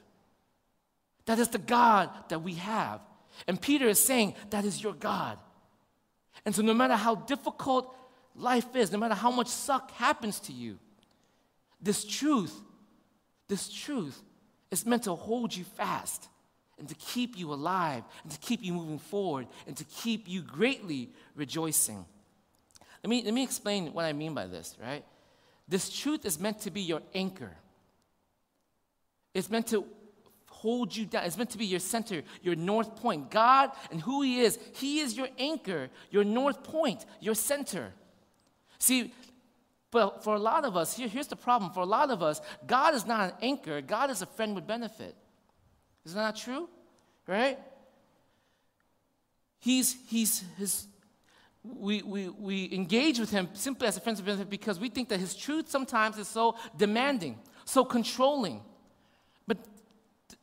That 1.25 1.39
is 1.39 1.49
the 1.49 1.59
God 1.59 2.09
that 2.29 2.41
we 2.41 2.55
have. 2.55 3.01
And 3.47 3.61
Peter 3.61 3.87
is 3.87 3.99
saying, 3.99 4.33
That 4.49 4.65
is 4.65 4.81
your 4.81 4.93
God. 4.93 5.37
And 6.45 6.55
so, 6.55 6.61
no 6.61 6.73
matter 6.73 6.95
how 6.95 7.15
difficult 7.15 7.93
life 8.35 8.75
is, 8.75 8.91
no 8.91 8.97
matter 8.97 9.15
how 9.15 9.31
much 9.31 9.47
suck 9.47 9.91
happens 9.91 10.39
to 10.41 10.53
you, 10.53 10.79
this 11.81 12.03
truth, 12.03 12.59
this 13.47 13.69
truth 13.69 14.21
is 14.69 14.85
meant 14.85 15.03
to 15.03 15.15
hold 15.15 15.55
you 15.55 15.63
fast 15.63 16.27
and 16.79 16.87
to 16.89 16.95
keep 16.95 17.37
you 17.37 17.53
alive 17.53 18.03
and 18.23 18.31
to 18.31 18.39
keep 18.39 18.63
you 18.63 18.73
moving 18.73 18.99
forward 18.99 19.47
and 19.67 19.75
to 19.77 19.83
keep 19.83 20.27
you 20.27 20.41
greatly 20.41 21.09
rejoicing. 21.35 22.05
Let 23.03 23.09
me, 23.09 23.23
let 23.23 23.33
me 23.33 23.43
explain 23.43 23.93
what 23.93 24.05
I 24.05 24.13
mean 24.13 24.33
by 24.33 24.47
this, 24.47 24.75
right? 24.81 25.03
This 25.67 25.89
truth 25.89 26.25
is 26.25 26.39
meant 26.39 26.61
to 26.61 26.71
be 26.71 26.81
your 26.81 27.01
anchor. 27.13 27.51
It's 29.33 29.49
meant 29.49 29.67
to 29.67 29.85
hold 30.61 30.95
you 30.95 31.05
down. 31.07 31.23
It's 31.25 31.37
meant 31.37 31.49
to 31.51 31.57
be 31.57 31.65
your 31.65 31.79
center, 31.79 32.21
your 32.43 32.55
north 32.55 32.95
point. 32.95 33.31
God 33.31 33.71
and 33.89 33.99
who 33.99 34.21
He 34.21 34.41
is, 34.41 34.59
He 34.75 34.99
is 34.99 35.17
your 35.17 35.27
anchor, 35.39 35.89
your 36.11 36.23
north 36.23 36.63
point, 36.63 37.03
your 37.19 37.33
center. 37.33 37.91
See, 38.77 39.11
but 39.89 40.23
for 40.23 40.35
a 40.35 40.39
lot 40.39 40.63
of 40.63 40.77
us, 40.77 40.95
here, 40.95 41.07
here's 41.07 41.27
the 41.27 41.35
problem. 41.35 41.71
For 41.71 41.81
a 41.81 41.85
lot 41.85 42.11
of 42.11 42.21
us, 42.21 42.41
God 42.67 42.93
is 42.93 43.07
not 43.07 43.21
an 43.21 43.35
anchor, 43.41 43.81
God 43.81 44.11
is 44.11 44.21
a 44.21 44.27
friend 44.27 44.53
with 44.53 44.67
benefit. 44.67 45.15
Is 46.05 46.13
that 46.13 46.21
not 46.21 46.35
true? 46.35 46.69
Right? 47.25 47.57
He's, 49.59 49.97
he's 50.07 50.43
his, 50.57 50.85
we, 51.63 52.03
we, 52.03 52.29
we 52.29 52.69
engage 52.71 53.19
with 53.19 53.31
him 53.31 53.49
simply 53.53 53.87
as 53.87 53.97
a 53.97 53.99
friend 53.99 54.17
with 54.17 54.25
benefit 54.25 54.49
because 54.49 54.79
we 54.79 54.89
think 54.89 55.09
that 55.09 55.19
his 55.19 55.35
truth 55.35 55.69
sometimes 55.69 56.17
is 56.17 56.27
so 56.27 56.55
demanding, 56.77 57.39
so 57.65 57.83
controlling. 57.83 58.61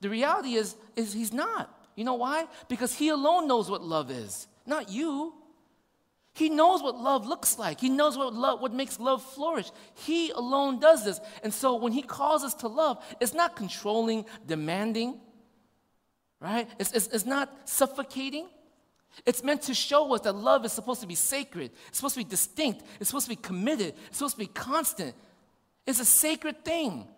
The 0.00 0.08
reality 0.08 0.54
is, 0.54 0.76
is 0.96 1.12
he's 1.12 1.32
not. 1.32 1.74
You 1.94 2.04
know 2.04 2.14
why? 2.14 2.46
Because 2.68 2.94
he 2.94 3.08
alone 3.08 3.48
knows 3.48 3.70
what 3.70 3.82
love 3.82 4.10
is, 4.10 4.46
not 4.66 4.90
you. 4.90 5.34
He 6.34 6.48
knows 6.48 6.80
what 6.80 6.96
love 6.96 7.26
looks 7.26 7.58
like. 7.58 7.80
He 7.80 7.88
knows 7.88 8.16
what 8.16 8.32
love 8.32 8.60
what 8.60 8.72
makes 8.72 9.00
love 9.00 9.24
flourish. 9.24 9.72
He 9.94 10.30
alone 10.30 10.78
does 10.78 11.04
this. 11.04 11.20
And 11.42 11.52
so 11.52 11.74
when 11.74 11.90
he 11.90 12.02
calls 12.02 12.44
us 12.44 12.54
to 12.54 12.68
love, 12.68 13.04
it's 13.20 13.34
not 13.34 13.56
controlling, 13.56 14.24
demanding, 14.46 15.18
right? 16.40 16.68
It's, 16.78 16.92
it's, 16.92 17.08
it's 17.08 17.26
not 17.26 17.68
suffocating. 17.68 18.46
It's 19.26 19.42
meant 19.42 19.62
to 19.62 19.74
show 19.74 20.14
us 20.14 20.20
that 20.20 20.34
love 20.34 20.64
is 20.64 20.70
supposed 20.72 21.00
to 21.00 21.08
be 21.08 21.16
sacred. 21.16 21.72
It's 21.88 21.98
supposed 21.98 22.14
to 22.14 22.20
be 22.20 22.30
distinct. 22.30 22.84
It's 23.00 23.10
supposed 23.10 23.26
to 23.26 23.30
be 23.30 23.42
committed. 23.42 23.94
It's 24.06 24.18
supposed 24.18 24.36
to 24.36 24.40
be 24.40 24.46
constant. 24.46 25.16
It's 25.86 25.98
a 25.98 26.04
sacred 26.04 26.64
thing. 26.64 27.08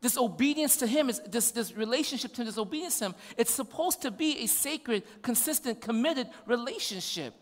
This 0.00 0.16
obedience 0.16 0.76
to 0.78 0.86
Him, 0.86 1.08
is, 1.10 1.20
this, 1.20 1.50
this 1.50 1.76
relationship 1.76 2.32
to 2.34 2.42
Him, 2.42 2.46
this 2.46 2.58
obedience 2.58 2.98
to 3.00 3.06
Him, 3.06 3.14
it's 3.36 3.52
supposed 3.52 4.02
to 4.02 4.10
be 4.10 4.38
a 4.44 4.46
sacred, 4.46 5.02
consistent, 5.22 5.80
committed 5.80 6.28
relationship. 6.46 7.34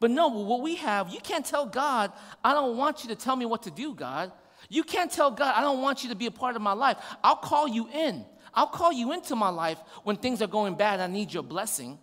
But 0.00 0.12
no, 0.12 0.28
what 0.28 0.60
we 0.60 0.76
have, 0.76 1.10
you 1.10 1.20
can't 1.20 1.44
tell 1.44 1.66
God, 1.66 2.12
I 2.44 2.54
don't 2.54 2.76
want 2.76 3.02
you 3.02 3.08
to 3.10 3.16
tell 3.16 3.34
me 3.34 3.46
what 3.46 3.64
to 3.64 3.70
do, 3.70 3.94
God. 3.94 4.30
You 4.68 4.84
can't 4.84 5.10
tell 5.10 5.30
God, 5.30 5.54
I 5.56 5.60
don't 5.60 5.82
want 5.82 6.04
you 6.04 6.10
to 6.10 6.14
be 6.14 6.26
a 6.26 6.30
part 6.30 6.54
of 6.54 6.62
my 6.62 6.72
life. 6.72 6.98
I'll 7.24 7.36
call 7.36 7.66
you 7.66 7.88
in. 7.88 8.24
I'll 8.54 8.66
call 8.66 8.92
you 8.92 9.12
into 9.12 9.34
my 9.34 9.48
life 9.48 9.78
when 10.04 10.16
things 10.16 10.40
are 10.40 10.46
going 10.46 10.74
bad. 10.74 11.00
I 11.00 11.06
need 11.08 11.32
your 11.32 11.42
blessing, 11.42 11.98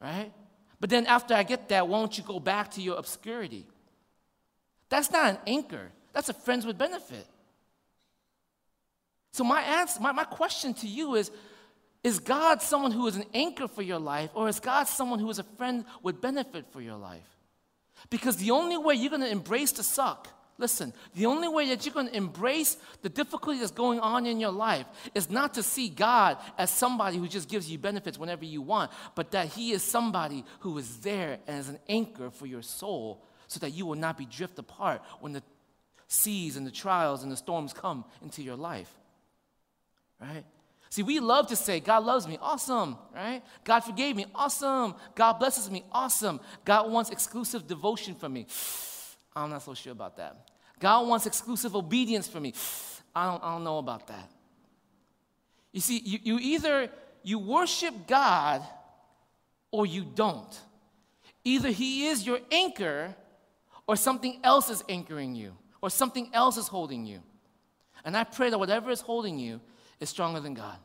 right? 0.00 0.32
But 0.80 0.90
then 0.90 1.06
after 1.06 1.34
I 1.34 1.42
get 1.42 1.68
that, 1.68 1.88
won't 1.88 2.16
you 2.16 2.24
go 2.24 2.40
back 2.40 2.72
to 2.72 2.82
your 2.82 2.98
obscurity? 2.98 3.66
That's 4.88 5.10
not 5.10 5.30
an 5.30 5.38
anchor. 5.46 5.90
That's 6.12 6.28
a 6.28 6.34
friends 6.34 6.64
with 6.64 6.78
benefit. 6.78 7.26
So, 9.36 9.44
my, 9.44 9.60
answer, 9.60 10.00
my, 10.00 10.12
my 10.12 10.24
question 10.24 10.72
to 10.74 10.88
you 10.88 11.14
is 11.14 11.30
Is 12.02 12.20
God 12.20 12.62
someone 12.62 12.90
who 12.90 13.06
is 13.06 13.16
an 13.16 13.26
anchor 13.34 13.68
for 13.68 13.82
your 13.82 13.98
life, 13.98 14.30
or 14.32 14.48
is 14.48 14.60
God 14.60 14.84
someone 14.84 15.18
who 15.18 15.28
is 15.28 15.38
a 15.38 15.44
friend 15.58 15.84
with 16.02 16.22
benefit 16.22 16.64
for 16.72 16.80
your 16.80 16.96
life? 16.96 17.28
Because 18.08 18.38
the 18.38 18.52
only 18.52 18.78
way 18.78 18.94
you're 18.94 19.10
going 19.10 19.20
to 19.20 19.28
embrace 19.28 19.72
the 19.72 19.82
suck, 19.82 20.28
listen, 20.56 20.94
the 21.14 21.26
only 21.26 21.48
way 21.48 21.68
that 21.68 21.84
you're 21.84 21.92
going 21.92 22.08
to 22.08 22.16
embrace 22.16 22.78
the 23.02 23.10
difficulty 23.10 23.58
that's 23.58 23.72
going 23.72 24.00
on 24.00 24.24
in 24.24 24.40
your 24.40 24.52
life 24.52 24.86
is 25.14 25.28
not 25.28 25.52
to 25.54 25.62
see 25.62 25.90
God 25.90 26.38
as 26.56 26.70
somebody 26.70 27.18
who 27.18 27.28
just 27.28 27.50
gives 27.50 27.70
you 27.70 27.76
benefits 27.76 28.18
whenever 28.18 28.46
you 28.46 28.62
want, 28.62 28.90
but 29.14 29.32
that 29.32 29.48
He 29.48 29.72
is 29.72 29.82
somebody 29.82 30.46
who 30.60 30.78
is 30.78 30.96
there 31.00 31.40
and 31.46 31.58
is 31.58 31.68
an 31.68 31.78
anchor 31.90 32.30
for 32.30 32.46
your 32.46 32.62
soul 32.62 33.22
so 33.48 33.60
that 33.60 33.74
you 33.74 33.84
will 33.84 33.96
not 33.96 34.16
be 34.16 34.24
drift 34.24 34.58
apart 34.58 35.02
when 35.20 35.34
the 35.34 35.42
seas 36.08 36.56
and 36.56 36.66
the 36.66 36.70
trials 36.70 37.22
and 37.22 37.30
the 37.30 37.36
storms 37.36 37.74
come 37.74 38.02
into 38.22 38.42
your 38.42 38.56
life 38.56 38.94
right? 40.20 40.44
See, 40.90 41.02
we 41.02 41.20
love 41.20 41.48
to 41.48 41.56
say, 41.56 41.80
God 41.80 42.04
loves 42.04 42.26
me, 42.26 42.38
awesome, 42.40 42.96
right? 43.14 43.42
God 43.64 43.80
forgave 43.80 44.16
me, 44.16 44.26
awesome. 44.34 44.94
God 45.14 45.34
blesses 45.34 45.70
me, 45.70 45.84
awesome. 45.92 46.40
God 46.64 46.90
wants 46.90 47.10
exclusive 47.10 47.66
devotion 47.66 48.14
from 48.14 48.32
me. 48.32 48.46
I'm 49.36 49.50
not 49.50 49.62
so 49.62 49.74
sure 49.74 49.92
about 49.92 50.16
that. 50.16 50.48
God 50.78 51.06
wants 51.06 51.26
exclusive 51.26 51.74
obedience 51.76 52.28
from 52.28 52.44
me. 52.44 52.54
I 53.14 53.30
don't, 53.30 53.42
I 53.42 53.52
don't 53.52 53.64
know 53.64 53.78
about 53.78 54.06
that. 54.08 54.30
You 55.72 55.80
see, 55.80 55.98
you, 55.98 56.18
you 56.22 56.38
either 56.38 56.90
you 57.22 57.38
worship 57.38 58.06
God 58.06 58.62
or 59.70 59.84
you 59.84 60.04
don't. 60.04 60.60
Either 61.44 61.70
He 61.70 62.06
is 62.06 62.26
your 62.26 62.38
anchor 62.50 63.14
or 63.86 63.96
something 63.96 64.40
else 64.42 64.70
is 64.70 64.82
anchoring 64.88 65.34
you 65.34 65.52
or 65.82 65.90
something 65.90 66.30
else 66.32 66.56
is 66.56 66.68
holding 66.68 67.04
you. 67.04 67.20
And 68.04 68.16
I 68.16 68.24
pray 68.24 68.50
that 68.50 68.58
whatever 68.58 68.90
is 68.90 69.00
holding 69.00 69.38
you, 69.38 69.60
is 70.00 70.08
stronger 70.08 70.40
than 70.40 70.54
God. 70.54 70.78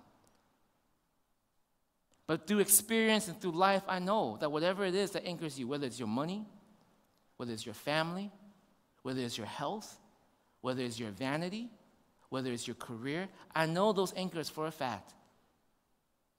But 2.28 2.48
through 2.48 2.60
experience 2.60 3.28
and 3.28 3.40
through 3.40 3.52
life, 3.52 3.84
I 3.88 4.00
know 4.00 4.38
that 4.40 4.52
whatever 4.52 4.86
it 4.86 4.96
is 4.96 5.12
that 5.12 5.26
anchors 5.26 5.60
you, 5.60 5.68
whether 5.68 5.86
it's 5.86 6.00
your 6.00 6.08
money, 6.08 6.46
whether 7.38 7.52
it's 7.52 7.66
your 7.66 7.76
family, 7.76 8.32
whether 9.04 9.22
it's 9.22 9.38
your 9.38 9.48
health, 9.48 9.98
whether 10.62 10.82
it's 10.82 11.00
your 11.00 11.10
vanity, 11.12 11.70
whether 12.30 12.52
it's 12.52 12.68
your 12.68 12.76
career, 12.76 13.28
I 13.54 13.66
know 13.66 13.92
those 13.92 14.14
anchors 14.16 14.50
for 14.50 14.68
a 14.68 14.72
fact 14.72 15.14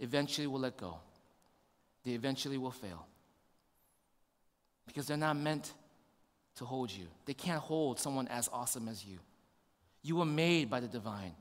eventually 0.01 0.47
will 0.47 0.61
let 0.61 0.77
go. 0.77 0.97
They 2.05 2.13
eventually 2.13 2.59
will 2.59 2.71
fail. 2.71 3.07
Because 4.87 5.07
they're 5.07 5.17
not 5.17 5.37
meant 5.37 5.73
to 6.57 6.65
hold 6.65 6.91
you. 6.91 7.07
They 7.27 7.35
can't 7.35 7.61
hold 7.61 8.01
someone 8.01 8.29
as 8.29 8.49
awesome 8.53 8.89
as 8.89 9.05
you. 9.05 9.19
You 10.03 10.17
were 10.17 10.25
made 10.25 10.71
by 10.71 10.81
the 10.81 10.89
divine. 10.89 11.35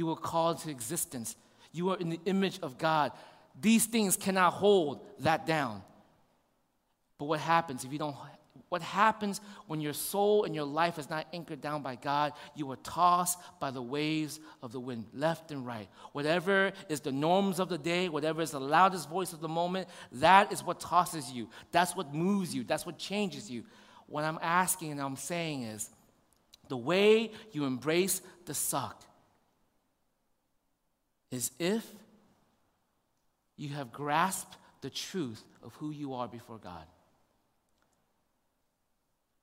You 0.00 0.06
were 0.06 0.16
called 0.16 0.60
to 0.60 0.70
existence. 0.70 1.36
You 1.72 1.90
are 1.90 1.98
in 1.98 2.08
the 2.08 2.20
image 2.24 2.58
of 2.62 2.78
God. 2.78 3.12
These 3.60 3.84
things 3.84 4.16
cannot 4.16 4.54
hold 4.54 5.04
that 5.18 5.44
down. 5.44 5.82
But 7.18 7.26
what 7.26 7.38
happens 7.38 7.84
if 7.84 7.92
you 7.92 7.98
don't? 7.98 8.16
What 8.70 8.80
happens 8.80 9.42
when 9.66 9.82
your 9.82 9.92
soul 9.92 10.44
and 10.44 10.54
your 10.54 10.64
life 10.64 10.98
is 10.98 11.10
not 11.10 11.26
anchored 11.34 11.60
down 11.60 11.82
by 11.82 11.96
God? 11.96 12.32
You 12.56 12.70
are 12.70 12.76
tossed 12.76 13.38
by 13.60 13.70
the 13.72 13.82
waves 13.82 14.40
of 14.62 14.72
the 14.72 14.80
wind, 14.80 15.04
left 15.12 15.50
and 15.50 15.66
right. 15.66 15.90
Whatever 16.12 16.72
is 16.88 17.00
the 17.00 17.12
norms 17.12 17.60
of 17.60 17.68
the 17.68 17.76
day, 17.76 18.08
whatever 18.08 18.40
is 18.40 18.52
the 18.52 18.58
loudest 18.58 19.06
voice 19.06 19.34
of 19.34 19.42
the 19.42 19.48
moment, 19.48 19.86
that 20.12 20.50
is 20.50 20.64
what 20.64 20.80
tosses 20.80 21.30
you. 21.30 21.50
That's 21.72 21.94
what 21.94 22.14
moves 22.14 22.54
you. 22.54 22.64
That's 22.64 22.86
what 22.86 22.96
changes 22.96 23.50
you. 23.50 23.64
What 24.06 24.24
I'm 24.24 24.38
asking 24.40 24.92
and 24.92 25.00
I'm 25.02 25.16
saying 25.16 25.64
is 25.64 25.90
the 26.70 26.78
way 26.78 27.32
you 27.52 27.66
embrace 27.66 28.22
the 28.46 28.54
suck 28.54 29.04
is 31.30 31.50
if 31.58 31.86
you 33.56 33.68
have 33.70 33.92
grasped 33.92 34.56
the 34.80 34.90
truth 34.90 35.42
of 35.62 35.74
who 35.74 35.90
you 35.90 36.14
are 36.14 36.26
before 36.26 36.58
God. 36.58 36.86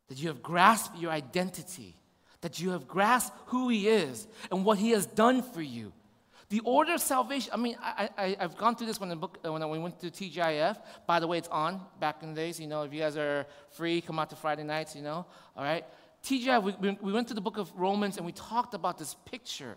That 0.10 0.18
you 0.18 0.30
have 0.30 0.42
grasped 0.42 0.98
your 0.98 1.12
identity, 1.12 1.96
that 2.42 2.60
you 2.60 2.72
have 2.72 2.88
grasped 2.88 3.38
who 3.48 3.70
He 3.70 3.88
is 3.88 4.28
and 4.52 4.66
what 4.66 4.78
He 4.78 4.92
has 4.92 5.06
done 5.06 5.44
for 5.44 5.62
you. 5.62 5.94
The 6.50 6.62
order 6.62 6.94
of 6.94 7.02
salvation, 7.02 7.52
I 7.54 7.58
mean, 7.58 7.76
I, 7.82 8.10
I, 8.18 8.38
have 8.40 8.58
gone 8.58 8.76
through 8.76 8.88
this 8.88 9.02
when, 9.02 9.10
the 9.10 9.18
book, 9.18 9.38
uh, 9.46 9.52
when 9.52 9.70
we 9.70 9.80
went 9.80 10.00
to 10.00 10.10
TGIF. 10.10 10.78
By 11.06 11.20
the 11.20 11.28
way, 11.28 11.38
it's 11.38 11.50
on 11.50 11.82
back 12.00 12.24
in 12.24 12.34
the 12.34 12.36
days. 12.36 12.58
You 12.58 12.68
know, 12.68 12.84
if 12.84 12.94
you 12.94 13.02
guys 13.02 13.18
are 13.18 13.46
free, 13.72 14.00
come 14.00 14.18
out 14.18 14.30
to 14.30 14.38
Friday 14.38 14.64
nights, 14.64 14.96
you 14.96 15.02
know, 15.02 15.26
all 15.58 15.64
right? 15.64 15.84
TGIF, 16.24 16.80
we, 16.80 16.98
we 17.02 17.12
went 17.12 17.28
to 17.28 17.34
the 17.34 17.42
book 17.42 17.58
of 17.58 17.70
Romans 17.76 18.16
and 18.16 18.26
we 18.26 18.32
talked 18.32 18.74
about 18.74 18.98
this 18.98 19.14
picture 19.26 19.76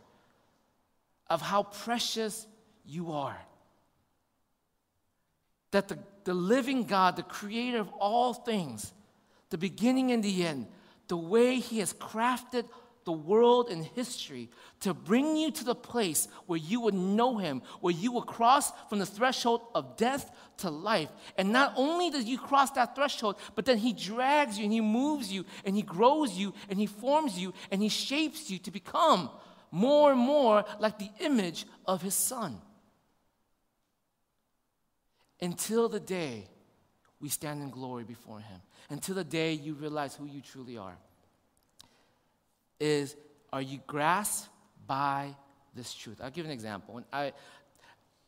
of 1.30 1.40
how 1.40 1.62
precious 1.62 2.46
you 2.84 3.12
are. 3.12 3.40
That 5.70 5.88
the, 5.88 5.99
the 6.25 6.34
living 6.34 6.84
God, 6.84 7.16
the 7.16 7.22
creator 7.22 7.78
of 7.78 7.88
all 8.00 8.34
things, 8.34 8.92
the 9.50 9.58
beginning 9.58 10.10
and 10.10 10.22
the 10.22 10.44
end, 10.44 10.66
the 11.06 11.16
way 11.16 11.60
He 11.60 11.78
has 11.78 11.92
crafted 11.94 12.64
the 13.04 13.12
world 13.12 13.70
and 13.70 13.84
history 13.84 14.50
to 14.80 14.92
bring 14.92 15.37
you 15.37 15.50
to 15.50 15.64
the 15.64 15.75
place 15.75 16.28
where 16.46 16.58
you 16.58 16.80
would 16.80 16.94
know 16.94 17.38
him, 17.38 17.62
where 17.80 17.94
you 17.94 18.12
will 18.12 18.22
cross 18.22 18.72
from 18.88 18.99
the 18.99 19.06
threshold 19.06 19.62
of 19.75 19.96
death 19.96 20.30
to 20.58 20.70
life. 20.70 21.08
And 21.38 21.50
not 21.50 21.72
only 21.76 22.10
does 22.10 22.26
you 22.26 22.38
cross 22.38 22.70
that 22.72 22.94
threshold, 22.94 23.37
but 23.54 23.64
then 23.64 23.78
he 23.78 23.92
drags 23.92 24.58
you 24.58 24.64
and 24.64 24.72
he 24.72 24.80
moves 24.80 25.32
you 25.32 25.44
and 25.64 25.75
he 25.75 25.82
grows 25.82 26.37
you 26.37 26.52
and 26.68 26.78
he 26.78 26.87
forms 26.87 27.38
you 27.38 27.54
and 27.70 27.82
he 27.82 27.88
shapes 27.88 28.50
you 28.50 28.58
to 28.58 28.70
become 28.70 29.30
more 29.71 30.12
and 30.12 30.21
more 30.21 30.65
like 30.79 30.99
the 30.99 31.11
image 31.21 31.67
of 31.87 32.03
his 32.03 32.15
son. 32.15 32.61
Until 35.41 35.89
the 35.89 36.00
day 36.00 36.47
we 37.21 37.29
stand 37.29 37.62
in 37.62 37.71
glory 37.71 38.05
before 38.05 38.41
him, 38.41 38.61
until 38.91 39.15
the 39.15 39.25
day 39.25 39.53
you 39.53 39.75
realize 39.75 40.15
who 40.15 40.27
you 40.27 40.41
truly 40.41 40.77
are 40.77 40.97
is 42.79 43.17
are 43.53 43.62
you 43.62 43.81
grasped 43.87 44.49
by 44.87 45.35
this 45.75 45.95
truth? 45.95 46.21
I'll 46.23 46.31
give 46.31 46.45
an 46.47 46.50
example. 46.50 46.95
When 46.95 47.05
I, 47.12 47.33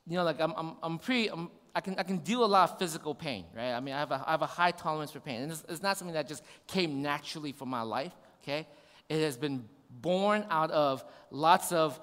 you 0.06 0.16
know, 0.16 0.24
like 0.24 0.40
I'm, 0.40 0.52
I'm, 0.56 0.76
I'm 0.82 0.98
pretty, 0.98 1.30
I'm, 1.30 1.50
I 1.74 1.80
can, 1.80 1.98
I 1.98 2.02
can 2.02 2.18
deal 2.18 2.44
a 2.44 2.46
lot 2.46 2.70
of 2.70 2.78
physical 2.78 3.14
pain, 3.14 3.46
right? 3.56 3.72
I 3.72 3.80
mean, 3.80 3.94
I 3.94 4.00
have 4.00 4.10
a, 4.10 4.24
I 4.26 4.30
have 4.32 4.42
a 4.42 4.46
high 4.46 4.72
tolerance 4.72 5.10
for 5.10 5.20
pain. 5.20 5.42
And 5.42 5.52
it's, 5.52 5.64
it's 5.68 5.82
not 5.82 5.96
something 5.96 6.14
that 6.14 6.28
just 6.28 6.42
came 6.66 7.02
naturally 7.02 7.52
for 7.52 7.66
my 7.66 7.82
life, 7.82 8.12
okay? 8.42 8.66
It 9.08 9.20
has 9.22 9.36
been 9.36 9.68
born 10.00 10.46
out 10.50 10.70
of 10.70 11.04
lots 11.30 11.72
of 11.72 12.00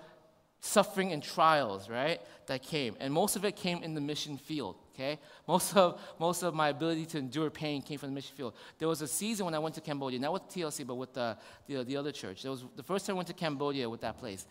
suffering 0.61 1.13
and 1.13 1.23
trials, 1.23 1.89
right, 1.89 2.21
that 2.47 2.63
came. 2.63 2.95
And 2.99 3.13
most 3.13 3.35
of 3.35 3.45
it 3.45 3.55
came 3.55 3.81
in 3.83 3.93
the 3.93 4.01
mission 4.01 4.37
field, 4.37 4.75
okay? 4.93 5.17
Most 5.47 5.75
of, 5.75 6.01
most 6.19 6.43
of 6.43 6.53
my 6.53 6.69
ability 6.69 7.05
to 7.07 7.17
endure 7.17 7.49
pain 7.49 7.81
came 7.81 7.97
from 7.97 8.09
the 8.09 8.15
mission 8.15 8.35
field. 8.35 8.53
There 8.77 8.87
was 8.87 9.01
a 9.01 9.07
season 9.07 9.45
when 9.45 9.55
I 9.55 9.59
went 9.59 9.75
to 9.75 9.81
Cambodia, 9.81 10.19
not 10.19 10.33
with 10.33 10.47
TLC, 10.49 10.85
but 10.85 10.95
with 10.95 11.13
the, 11.13 11.37
the, 11.67 11.83
the 11.83 11.97
other 11.97 12.11
church. 12.11 12.43
It 12.43 12.49
was 12.49 12.65
the 12.75 12.83
first 12.83 13.05
time 13.05 13.15
I 13.15 13.17
went 13.17 13.27
to 13.29 13.33
Cambodia 13.33 13.89
with 13.89 14.01
that 14.01 14.17
place. 14.17 14.45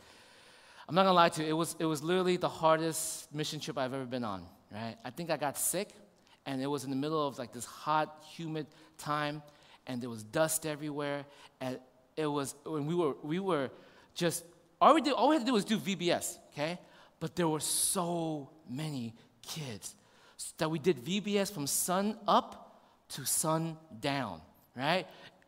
I'm 0.89 0.95
not 0.95 1.03
gonna 1.03 1.13
lie 1.13 1.29
to 1.29 1.43
you, 1.43 1.51
it 1.51 1.53
was, 1.53 1.77
it 1.79 1.85
was 1.85 2.03
literally 2.03 2.39
the 2.39 2.49
hardest 2.49 3.33
mission 3.35 3.61
trip 3.61 3.77
I've 3.77 3.93
ever 3.93 4.07
been 4.07 4.25
on, 4.25 4.47
right? 4.73 4.97
I 5.05 5.11
think 5.11 5.31
I 5.31 5.37
got 5.37 5.59
sick, 5.59 5.91
and 6.47 6.63
it 6.63 6.67
was 6.67 6.85
in 6.85 6.91
the 6.91 6.97
middle 6.97 7.27
of 7.27 7.39
like 7.39 7.53
this 7.53 7.67
hot, 7.67 8.25
humid 8.35 8.67
time, 8.97 9.43
and 9.87 10.01
there 10.01 10.09
was 10.09 10.23
dust 10.23 10.65
everywhere, 10.65 11.27
and 11.61 11.79
it 12.19 12.27
was, 12.27 12.55
when 12.65 12.87
we 12.87 12.95
were, 12.95 13.15
we 13.23 13.39
were 13.39 13.71
just, 14.15 14.45
all 14.81 14.95
we, 14.95 15.01
did, 15.01 15.13
all 15.13 15.29
we 15.29 15.37
had 15.37 15.43
to 15.43 15.47
do 15.47 15.53
was 15.53 15.65
do 15.65 15.79
VBS, 15.79 16.39
okay? 16.53 16.79
But 17.21 17.37
there 17.37 17.49
were 17.49 17.61
so 17.61 18.51
many 18.69 19.15
kids 19.41 19.95
that 20.59 20.71
we 20.71 20.79
did 20.79 20.97
VBS 20.99 21.53
from 21.53 21.67
sun 21.67 22.17
up 22.27 22.81
to 23.11 23.25
sun 23.25 23.77
down, 24.01 24.41
right? 24.77 25.07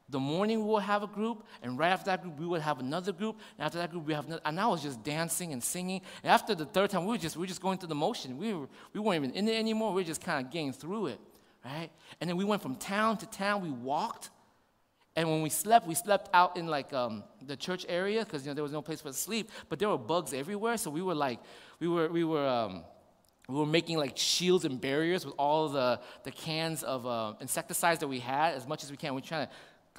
The 0.09 0.19
morning 0.19 0.65
we 0.65 0.73
would 0.73 0.83
have 0.85 1.03
a 1.03 1.07
group, 1.07 1.45
and 1.63 1.79
right 1.79 1.91
after 1.91 2.07
that 2.07 2.23
group, 2.23 2.39
we 2.39 2.47
would 2.47 2.63
have 2.63 2.81
another 2.81 3.13
group, 3.13 3.39
and 3.59 3.67
after 3.67 3.79
that 3.79 3.91
group, 3.91 4.07
we 4.07 4.15
have 4.15 4.27
another. 4.27 4.43
And 4.45 4.59
I 4.59 4.67
was 4.67 4.83
just 4.83 5.05
dancing 5.05 5.53
and 5.53 5.63
singing. 5.63 6.01
And 6.25 6.33
after 6.33 6.55
the 6.55 6.65
third 6.65 6.91
time, 6.91 7.05
we 7.05 7.13
were 7.13 7.19
just, 7.19 7.37
we 7.37 7.43
were 7.43 7.47
just 7.47 7.61
going 7.61 7.79
through 7.79 7.91
the 7.91 7.95
motion. 7.95 8.37
We, 8.37 8.53
were, 8.55 8.69
we 8.93 9.01
weren't 9.01 9.25
even 9.25 9.31
in 9.37 9.47
it 9.47 9.57
anymore. 9.57 9.93
We 9.93 10.03
were 10.03 10.07
just 10.07 10.21
kind 10.21 10.45
of 10.45 10.53
getting 10.53 10.73
through 10.73 11.09
it, 11.09 11.21
right? 11.65 11.91
And 12.21 12.29
then 12.29 12.37
we 12.37 12.45
went 12.45 12.61
from 12.61 12.75
town 12.75 13.19
to 13.19 13.27
town. 13.27 13.63
We 13.63 13.71
walked. 13.71 14.31
And 15.17 15.29
when 15.29 15.43
we 15.43 15.51
slept, 15.51 15.87
we 15.87 15.95
slept 15.95 16.31
out 16.33 16.57
in 16.57 16.67
like 16.67 16.93
um, 16.93 17.25
the 17.43 17.57
church 17.57 17.85
area 17.89 18.25
because 18.25 18.45
you 18.45 18.51
know 18.51 18.55
there 18.55 18.63
was 18.63 18.73
no 18.73 18.83
place 18.83 19.01
for 19.01 19.13
sleep. 19.13 19.51
But 19.69 19.79
there 19.79 19.89
were 19.89 19.99
bugs 19.99 20.33
everywhere, 20.33 20.77
so 20.77 20.91
we 20.91 21.03
were 21.03 21.15
like, 21.15 21.41
we 21.81 21.89
were 21.89 22.09
we 22.09 22.25
were 22.25 22.47
um, 22.47 22.85
we 23.51 23.57
were 23.57 23.67
making 23.67 23.99
like 23.99 24.17
shields 24.17 24.65
and 24.65 24.81
barriers 24.81 25.25
with 25.25 25.35
all 25.37 25.69
the, 25.69 26.01
the 26.23 26.31
cans 26.31 26.83
of 26.83 27.07
uh, 27.07 27.35
insecticides 27.41 28.01
that 28.01 28.09
we 28.09 28.21
had 28.21 28.55
as 28.55 28.67
much 28.67 28.85
as 28.85 28.91
we 28.91 28.97
can. 28.97 29.15
We're 29.15 29.21
trying 29.21 29.47
to 29.47 29.53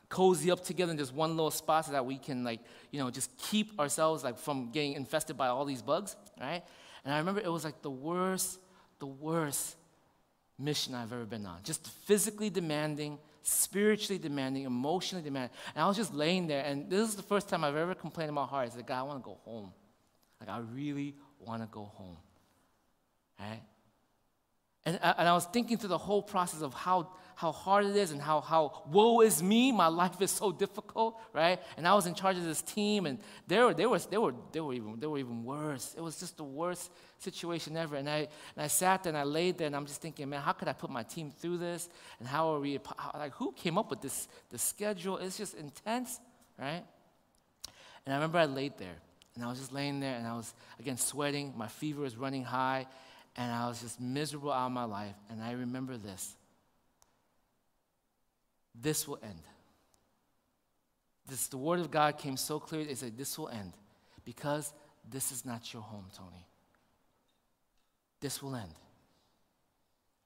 cozy 0.10 0.52
up 0.52 0.64
together 0.64 0.92
in 0.92 0.98
just 0.98 1.14
one 1.14 1.32
little 1.32 1.52
spot 1.52 1.86
so 1.86 1.92
that 1.92 2.06
we 2.06 2.18
can 2.18 2.44
like, 2.44 2.60
you 2.92 3.00
know, 3.00 3.10
just 3.10 3.36
keep 3.38 3.80
ourselves 3.80 4.24
like 4.24 4.38
from 4.38 4.72
getting 4.72 4.94
infested 4.94 5.38
by 5.38 5.48
all 5.48 5.66
these 5.66 5.82
bugs, 5.82 6.16
right? 6.40 6.64
And 7.04 7.14
I 7.14 7.18
remember 7.18 7.42
it 7.42 7.52
was 7.52 7.64
like 7.64 7.82
the 7.82 7.92
worst, 7.92 8.60
the 9.00 9.08
worst 9.08 9.76
mission 10.58 10.96
I've 10.96 11.12
ever 11.12 11.26
been 11.26 11.46
on. 11.46 11.60
Just 11.64 11.88
physically 11.88 12.50
demanding, 12.50 13.18
spiritually 13.42 14.20
demanding, 14.20 14.64
emotionally 14.64 15.24
demanding. 15.24 15.56
And 15.76 15.84
I 15.84 15.88
was 15.88 15.98
just 15.98 16.14
laying 16.14 16.48
there, 16.48 16.64
and 16.64 16.90
this 16.90 17.10
is 17.10 17.16
the 17.16 17.24
first 17.24 17.50
time 17.50 17.64
I've 17.64 17.76
ever 17.76 17.96
complained 17.96 18.30
in 18.30 18.36
my 18.36 18.46
heart. 18.46 18.68
I 18.68 18.76
said, 18.76 18.86
God, 18.86 19.00
I 19.00 19.04
want 19.04 19.24
to 19.24 19.26
go 19.26 19.38
home. 19.44 19.72
Like, 20.40 20.50
I 20.50 20.60
really 20.60 21.16
want 21.40 21.62
to 21.62 21.68
go 21.72 21.86
home. 21.96 22.18
Right? 23.40 23.62
And, 24.86 25.00
uh, 25.02 25.14
and 25.18 25.28
I 25.28 25.34
was 25.34 25.46
thinking 25.46 25.78
through 25.78 25.90
the 25.90 25.98
whole 25.98 26.24
process 26.24 26.62
of 26.62 26.74
how, 26.74 27.10
how 27.36 27.52
hard 27.52 27.86
it 27.86 27.96
is 27.96 28.12
and 28.12 28.20
how, 28.20 28.42
how 28.42 28.84
woe 28.90 29.22
is 29.22 29.44
me, 29.44 29.72
my 29.72 29.88
life 29.88 30.20
is 30.22 30.32
so 30.32 30.52
difficult, 30.52 31.20
right? 31.34 31.60
And 31.78 31.88
I 31.88 31.94
was 31.94 32.08
in 32.08 32.16
charge 32.16 32.38
of 32.38 32.46
this 32.46 32.64
team, 32.64 33.06
and 33.06 33.20
they 33.46 33.60
were, 33.60 33.76
they 33.76 33.86
were, 33.86 34.00
they 34.00 34.18
were, 34.18 34.34
they 34.52 34.60
were, 34.60 34.74
even, 34.74 35.00
they 35.00 35.06
were 35.06 35.20
even 35.20 35.44
worse. 35.44 35.94
It 35.96 36.02
was 36.02 36.20
just 36.20 36.38
the 36.38 36.44
worst 36.44 36.92
situation 37.20 37.78
ever. 37.78 37.96
And 37.96 38.10
I, 38.10 38.28
and 38.56 38.64
I 38.64 38.68
sat 38.68 39.04
there 39.04 39.12
and 39.12 39.18
I 39.18 39.24
laid 39.24 39.60
there, 39.60 39.68
and 39.68 39.76
I'm 39.76 39.86
just 39.86 40.02
thinking, 40.02 40.28
man, 40.30 40.42
how 40.42 40.54
could 40.54 40.68
I 40.68 40.74
put 40.74 40.90
my 40.90 41.04
team 41.04 41.32
through 41.32 41.60
this? 41.60 41.88
And 42.20 42.28
how 42.28 42.56
are 42.56 42.60
we, 42.60 42.80
how, 42.98 43.12
like, 43.20 43.34
who 43.36 43.52
came 43.52 43.78
up 43.78 43.92
with 43.92 44.02
this, 44.02 44.28
this 44.50 44.64
schedule? 44.64 45.18
It's 45.18 45.38
just 45.38 45.54
intense, 45.54 46.20
right? 46.58 46.84
And 48.06 48.14
I 48.14 48.18
remember 48.18 48.40
I 48.40 48.46
laid 48.46 48.80
there, 48.80 48.96
and 49.36 49.44
I 49.44 49.48
was 49.48 49.60
just 49.60 49.72
laying 49.72 50.00
there, 50.00 50.16
and 50.16 50.26
I 50.26 50.36
was, 50.36 50.56
again, 50.80 50.98
sweating. 50.98 51.54
My 51.56 51.68
fever 51.68 52.02
was 52.02 52.18
running 52.18 52.44
high 52.44 52.88
and 53.36 53.52
I 53.52 53.68
was 53.68 53.82
just 53.82 54.00
miserable 54.00 54.52
out 54.52 54.68
of 54.68 54.72
my 54.72 54.84
life. 54.84 55.16
And 55.30 55.42
I 55.42 55.52
remember 55.52 55.98
this 55.98 56.36
this 58.80 59.08
will 59.08 59.20
end. 59.24 59.42
This, 61.28 61.48
the 61.48 61.58
word 61.58 61.80
of 61.80 61.92
God 61.92 62.18
came 62.18 62.38
so 62.38 62.60
clear. 62.60 62.82
It 62.82 62.98
said, 62.98 63.18
This 63.18 63.38
will 63.38 63.50
end 63.50 63.74
because 64.26 64.74
this 65.10 65.32
is 65.32 65.46
not 65.46 65.74
your 65.74 65.82
home, 65.82 66.06
Tony. 66.16 66.46
This 68.20 68.42
will 68.42 68.56
end. 68.56 68.74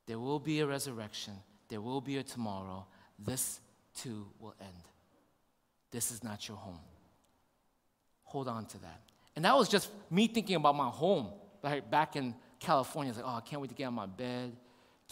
There 0.05 0.19
will 0.19 0.39
be 0.39 0.59
a 0.59 0.67
resurrection, 0.67 1.33
there 1.69 1.81
will 1.81 2.01
be 2.01 2.17
a 2.17 2.23
tomorrow. 2.23 2.85
This 3.17 3.61
too 3.95 4.27
will 4.39 4.55
end. 4.59 4.83
This 5.91 6.11
is 6.11 6.23
not 6.23 6.47
your 6.47 6.57
home. 6.57 6.79
Hold 8.25 8.49
on 8.49 8.65
to 8.65 8.77
that. 8.79 8.99
And 9.35 9.45
that 9.45 9.55
was 9.55 9.69
just 9.69 9.89
me 10.11 10.27
thinking 10.27 10.57
about 10.57 10.75
my 10.75 10.89
home, 10.89 11.29
like 11.63 11.89
back 11.89 12.17
in 12.17 12.35
California, 12.59 13.11
it's 13.11 13.19
like, 13.19 13.27
oh, 13.27 13.37
I 13.37 13.41
can't 13.41 13.61
wait 13.61 13.69
to 13.69 13.75
get 13.75 13.87
of 13.87 13.93
my 13.93 14.05
bed. 14.05 14.55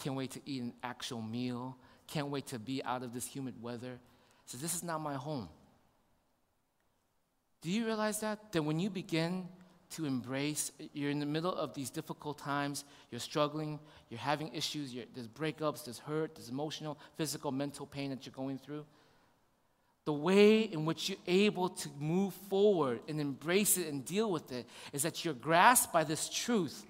Can't 0.02 0.16
wait 0.16 0.32
to 0.32 0.40
eat 0.46 0.62
an 0.62 0.74
actual 0.82 1.22
meal. 1.22 1.76
Can't 2.06 2.28
wait 2.28 2.46
to 2.48 2.58
be 2.58 2.82
out 2.84 3.02
of 3.02 3.12
this 3.12 3.26
humid 3.26 3.62
weather. 3.62 3.98
So 4.46 4.58
this 4.58 4.74
is 4.74 4.82
not 4.82 5.00
my 5.00 5.14
home. 5.14 5.48
Do 7.62 7.70
you 7.70 7.86
realize 7.86 8.20
that? 8.20 8.52
That 8.52 8.62
when 8.62 8.78
you 8.78 8.90
begin 8.90 9.48
to 9.92 10.04
embrace, 10.04 10.72
you're 10.92 11.10
in 11.10 11.20
the 11.20 11.26
middle 11.26 11.54
of 11.54 11.72
these 11.74 11.88
difficult 11.88 12.38
times, 12.38 12.84
you're 13.10 13.20
struggling, 13.20 13.78
you're 14.10 14.18
having 14.18 14.52
issues, 14.52 14.92
you're, 14.92 15.04
there's 15.14 15.28
breakups, 15.28 15.84
there's 15.84 15.98
hurt, 15.98 16.34
there's 16.34 16.48
emotional, 16.48 16.98
physical, 17.16 17.52
mental 17.52 17.86
pain 17.86 18.10
that 18.10 18.26
you're 18.26 18.34
going 18.34 18.58
through. 18.58 18.84
The 20.04 20.12
way 20.12 20.60
in 20.60 20.84
which 20.84 21.08
you're 21.08 21.18
able 21.26 21.70
to 21.70 21.88
move 21.98 22.34
forward 22.50 23.00
and 23.08 23.20
embrace 23.20 23.78
it 23.78 23.86
and 23.86 24.04
deal 24.04 24.30
with 24.30 24.52
it 24.52 24.66
is 24.92 25.04
that 25.04 25.24
you're 25.24 25.32
grasped 25.32 25.92
by 25.92 26.04
this 26.04 26.28
truth 26.28 26.84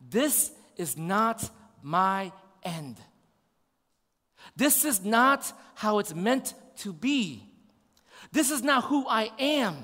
this 0.00 0.50
is 0.76 0.96
not 0.96 1.48
my 1.82 2.32
end. 2.62 2.96
This 4.56 4.84
is 4.84 5.04
not 5.04 5.52
how 5.74 5.98
it's 5.98 6.14
meant 6.14 6.54
to 6.78 6.92
be. 6.92 7.46
This 8.32 8.50
is 8.50 8.62
not 8.62 8.84
who 8.84 9.06
I 9.06 9.30
am. 9.38 9.76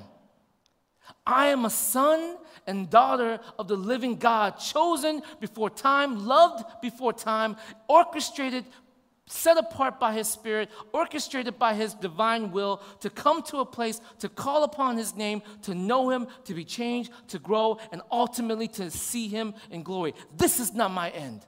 I 1.26 1.48
am 1.48 1.64
a 1.64 1.70
son 1.70 2.36
and 2.66 2.90
daughter 2.90 3.40
of 3.58 3.68
the 3.68 3.76
living 3.76 4.16
God, 4.16 4.58
chosen 4.58 5.22
before 5.40 5.70
time, 5.70 6.26
loved 6.26 6.64
before 6.82 7.12
time, 7.12 7.56
orchestrated 7.88 8.64
set 9.26 9.58
apart 9.58 9.98
by 9.98 10.12
His 10.12 10.28
Spirit, 10.28 10.70
orchestrated 10.92 11.58
by 11.58 11.74
His 11.74 11.94
divine 11.94 12.52
will 12.52 12.80
to 13.00 13.10
come 13.10 13.42
to 13.44 13.58
a 13.58 13.66
place 13.66 14.00
to 14.20 14.28
call 14.28 14.64
upon 14.64 14.96
His 14.96 15.16
name, 15.16 15.42
to 15.62 15.74
know 15.74 16.10
Him, 16.10 16.28
to 16.44 16.54
be 16.54 16.64
changed, 16.64 17.10
to 17.28 17.38
grow, 17.38 17.78
and 17.92 18.02
ultimately 18.10 18.68
to 18.68 18.90
see 18.90 19.28
Him 19.28 19.54
in 19.70 19.82
glory. 19.82 20.14
This 20.36 20.60
is 20.60 20.72
not 20.74 20.90
my 20.90 21.10
end. 21.10 21.44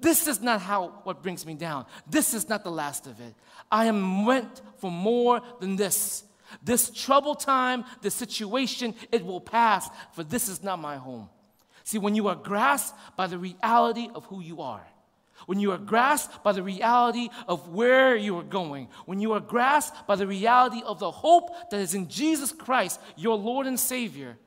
This 0.00 0.26
is 0.26 0.40
not 0.40 0.60
how 0.60 1.00
what 1.02 1.22
brings 1.22 1.44
me 1.44 1.54
down. 1.54 1.86
This 2.08 2.34
is 2.34 2.48
not 2.48 2.64
the 2.64 2.70
last 2.70 3.06
of 3.06 3.20
it. 3.20 3.34
I 3.70 3.86
am 3.86 4.24
meant 4.24 4.62
for 4.78 4.90
more 4.90 5.42
than 5.60 5.76
this. 5.76 6.24
This 6.62 6.90
trouble 6.90 7.34
time, 7.34 7.84
this 8.02 8.14
situation, 8.14 8.94
it 9.10 9.24
will 9.24 9.40
pass, 9.40 9.88
for 10.12 10.22
this 10.22 10.48
is 10.48 10.62
not 10.62 10.78
my 10.78 10.96
home. 10.96 11.28
See, 11.84 11.98
when 11.98 12.14
you 12.14 12.28
are 12.28 12.36
grasped 12.36 12.96
by 13.16 13.26
the 13.26 13.38
reality 13.38 14.08
of 14.14 14.24
who 14.26 14.40
you 14.40 14.60
are, 14.60 14.86
when 15.46 15.60
you 15.60 15.72
are 15.72 15.78
grasped 15.78 16.42
by 16.42 16.52
the 16.52 16.62
reality 16.62 17.28
of 17.48 17.68
where 17.68 18.16
you 18.16 18.36
are 18.38 18.44
going, 18.44 18.88
when 19.06 19.20
you 19.20 19.32
are 19.32 19.40
grasped 19.40 20.06
by 20.06 20.16
the 20.16 20.26
reality 20.26 20.82
of 20.84 20.98
the 20.98 21.10
hope 21.10 21.70
that 21.70 21.80
is 21.80 21.94
in 21.94 22.08
Jesus 22.08 22.52
Christ, 22.52 23.00
your 23.16 23.36
Lord 23.36 23.66
and 23.66 23.78
Savior, 23.78 24.38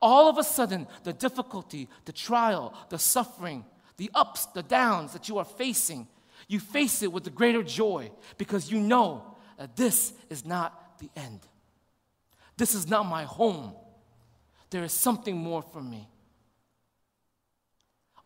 all 0.00 0.28
of 0.28 0.38
a 0.38 0.44
sudden, 0.44 0.86
the 1.04 1.12
difficulty, 1.12 1.88
the 2.04 2.12
trial, 2.12 2.74
the 2.88 2.98
suffering, 2.98 3.64
the 3.96 4.10
ups, 4.14 4.46
the 4.46 4.62
downs 4.62 5.12
that 5.12 5.28
you 5.28 5.38
are 5.38 5.44
facing, 5.44 6.06
you 6.48 6.60
face 6.60 7.02
it 7.02 7.12
with 7.12 7.24
the 7.24 7.30
greater 7.30 7.62
joy 7.62 8.10
because 8.38 8.70
you 8.70 8.78
know 8.78 9.36
that 9.58 9.76
this 9.76 10.12
is 10.30 10.44
not 10.44 10.98
the 10.98 11.10
end. 11.16 11.40
This 12.56 12.74
is 12.74 12.88
not 12.88 13.06
my 13.06 13.24
home. 13.24 13.72
There 14.70 14.84
is 14.84 14.92
something 14.92 15.36
more 15.36 15.62
for 15.62 15.82
me. 15.82 16.08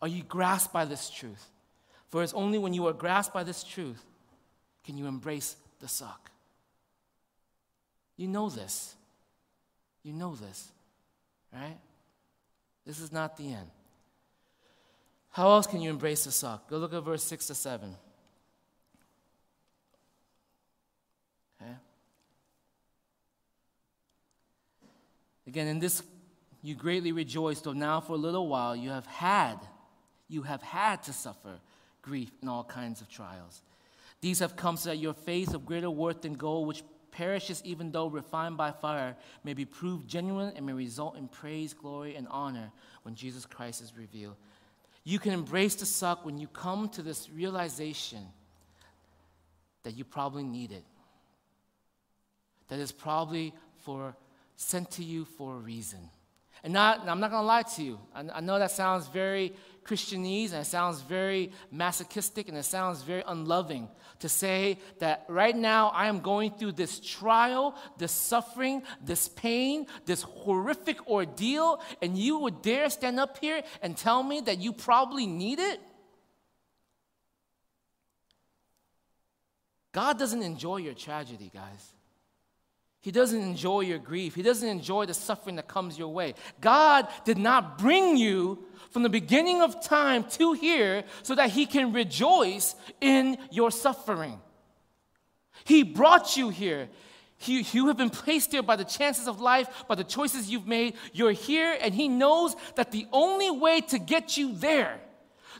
Are 0.01 0.07
you 0.07 0.23
grasped 0.23 0.73
by 0.73 0.85
this 0.85 1.09
truth? 1.09 1.49
For 2.11 2.21
it's 2.21 2.33
only 2.33 2.59
when 2.59 2.73
you 2.73 2.85
are 2.87 2.93
grasped 2.93 3.33
by 3.33 3.43
this 3.43 3.63
truth 3.63 4.03
can 4.83 4.97
you 4.97 5.07
embrace 5.07 5.55
the 5.79 5.87
suck. 5.87 6.29
You 8.17 8.27
know 8.27 8.49
this. 8.49 8.95
You 10.03 10.11
know 10.11 10.35
this, 10.35 10.71
right? 11.53 11.77
This 12.85 12.99
is 12.99 13.13
not 13.13 13.37
the 13.37 13.53
end. 13.53 13.69
How 15.29 15.51
else 15.51 15.65
can 15.65 15.79
you 15.79 15.89
embrace 15.89 16.25
the 16.25 16.31
suck? 16.31 16.69
Go 16.69 16.77
look 16.79 16.93
at 16.93 17.01
verse 17.01 17.23
6 17.23 17.47
to 17.47 17.55
7. 17.55 17.95
Okay? 21.61 21.71
Again, 25.47 25.67
in 25.67 25.79
this 25.79 26.03
you 26.61 26.75
greatly 26.75 27.13
rejoice, 27.13 27.61
though 27.61 27.71
now 27.71 28.01
for 28.01 28.13
a 28.13 28.17
little 28.17 28.49
while 28.49 28.75
you 28.75 28.89
have 28.89 29.05
had, 29.05 29.59
you 30.27 30.41
have 30.41 30.61
had 30.61 31.03
to 31.03 31.13
suffer 31.13 31.59
grief 32.01 32.31
and 32.41 32.49
all 32.49 32.63
kinds 32.63 33.01
of 33.01 33.09
trials. 33.09 33.61
These 34.21 34.39
have 34.39 34.55
come 34.55 34.77
so 34.77 34.89
that 34.89 34.97
your 34.97 35.13
faith 35.13 35.53
of 35.53 35.65
greater 35.65 35.89
worth 35.89 36.21
than 36.21 36.33
gold, 36.33 36.67
which 36.67 36.83
perishes 37.11 37.61
even 37.65 37.91
though 37.91 38.07
refined 38.07 38.57
by 38.57 38.71
fire, 38.71 39.15
may 39.43 39.53
be 39.53 39.65
proved 39.65 40.07
genuine 40.07 40.53
and 40.55 40.65
may 40.65 40.73
result 40.73 41.17
in 41.17 41.27
praise, 41.27 41.73
glory, 41.73 42.15
and 42.15 42.27
honor 42.29 42.71
when 43.03 43.15
Jesus 43.15 43.45
Christ 43.45 43.81
is 43.81 43.93
revealed. 43.97 44.35
You 45.03 45.19
can 45.19 45.33
embrace 45.33 45.75
the 45.75 45.85
suck 45.85 46.25
when 46.25 46.37
you 46.37 46.47
come 46.47 46.89
to 46.89 47.01
this 47.01 47.29
realization 47.29 48.23
that 49.83 49.97
you 49.97 50.03
probably 50.03 50.43
need 50.43 50.71
it. 50.71 50.83
That 52.67 52.79
is 52.79 52.91
probably 52.91 53.53
for 53.83 54.15
sent 54.55 54.91
to 54.91 55.03
you 55.03 55.25
for 55.25 55.55
a 55.55 55.59
reason. 55.59 55.99
And 56.63 56.73
not, 56.73 57.07
I'm 57.07 57.19
not 57.19 57.31
going 57.31 57.41
to 57.41 57.47
lie 57.47 57.63
to 57.63 57.83
you. 57.83 57.99
I, 58.13 58.25
I 58.35 58.39
know 58.41 58.59
that 58.59 58.71
sounds 58.71 59.07
very 59.07 59.53
Christianese 59.83 60.51
and 60.51 60.61
it 60.61 60.65
sounds 60.65 61.01
very 61.01 61.51
masochistic 61.71 62.47
and 62.49 62.57
it 62.57 62.65
sounds 62.65 63.01
very 63.01 63.23
unloving 63.25 63.89
to 64.19 64.29
say 64.29 64.77
that 64.99 65.25
right 65.27 65.55
now 65.55 65.89
I 65.89 66.05
am 66.05 66.19
going 66.19 66.51
through 66.51 66.73
this 66.73 66.99
trial, 66.99 67.75
this 67.97 68.11
suffering, 68.11 68.83
this 69.03 69.27
pain, 69.27 69.87
this 70.05 70.21
horrific 70.21 71.07
ordeal, 71.07 71.81
and 72.01 72.15
you 72.15 72.37
would 72.37 72.61
dare 72.61 72.89
stand 72.91 73.19
up 73.19 73.39
here 73.39 73.63
and 73.81 73.97
tell 73.97 74.21
me 74.21 74.41
that 74.41 74.59
you 74.59 74.73
probably 74.73 75.25
need 75.25 75.57
it? 75.57 75.79
God 79.91 80.17
doesn't 80.19 80.43
enjoy 80.43 80.77
your 80.77 80.93
tragedy, 80.93 81.51
guys. 81.53 81.93
He 83.01 83.11
doesn't 83.11 83.41
enjoy 83.41 83.81
your 83.81 83.97
grief. 83.97 84.35
He 84.35 84.43
doesn't 84.43 84.67
enjoy 84.67 85.07
the 85.07 85.15
suffering 85.15 85.55
that 85.55 85.67
comes 85.67 85.97
your 85.97 86.09
way. 86.09 86.35
God 86.61 87.07
did 87.25 87.39
not 87.39 87.79
bring 87.79 88.15
you 88.15 88.63
from 88.91 89.01
the 89.01 89.09
beginning 89.09 89.61
of 89.61 89.83
time 89.83 90.23
to 90.31 90.53
here 90.53 91.03
so 91.23 91.33
that 91.33 91.49
He 91.49 91.65
can 91.65 91.93
rejoice 91.93 92.75
in 93.01 93.37
your 93.49 93.71
suffering. 93.71 94.39
He 95.63 95.83
brought 95.83 96.37
you 96.37 96.49
here. 96.49 96.89
He, 97.37 97.61
you 97.71 97.87
have 97.87 97.97
been 97.97 98.11
placed 98.11 98.51
here 98.51 98.61
by 98.61 98.75
the 98.75 98.85
chances 98.85 99.27
of 99.27 99.41
life, 99.41 99.85
by 99.87 99.95
the 99.95 100.03
choices 100.03 100.51
you've 100.51 100.67
made. 100.67 100.93
You're 101.11 101.31
here, 101.31 101.75
and 101.81 101.95
He 101.95 102.07
knows 102.07 102.55
that 102.75 102.91
the 102.91 103.07
only 103.11 103.49
way 103.49 103.81
to 103.81 103.97
get 103.97 104.37
you 104.37 104.53
there 104.53 104.99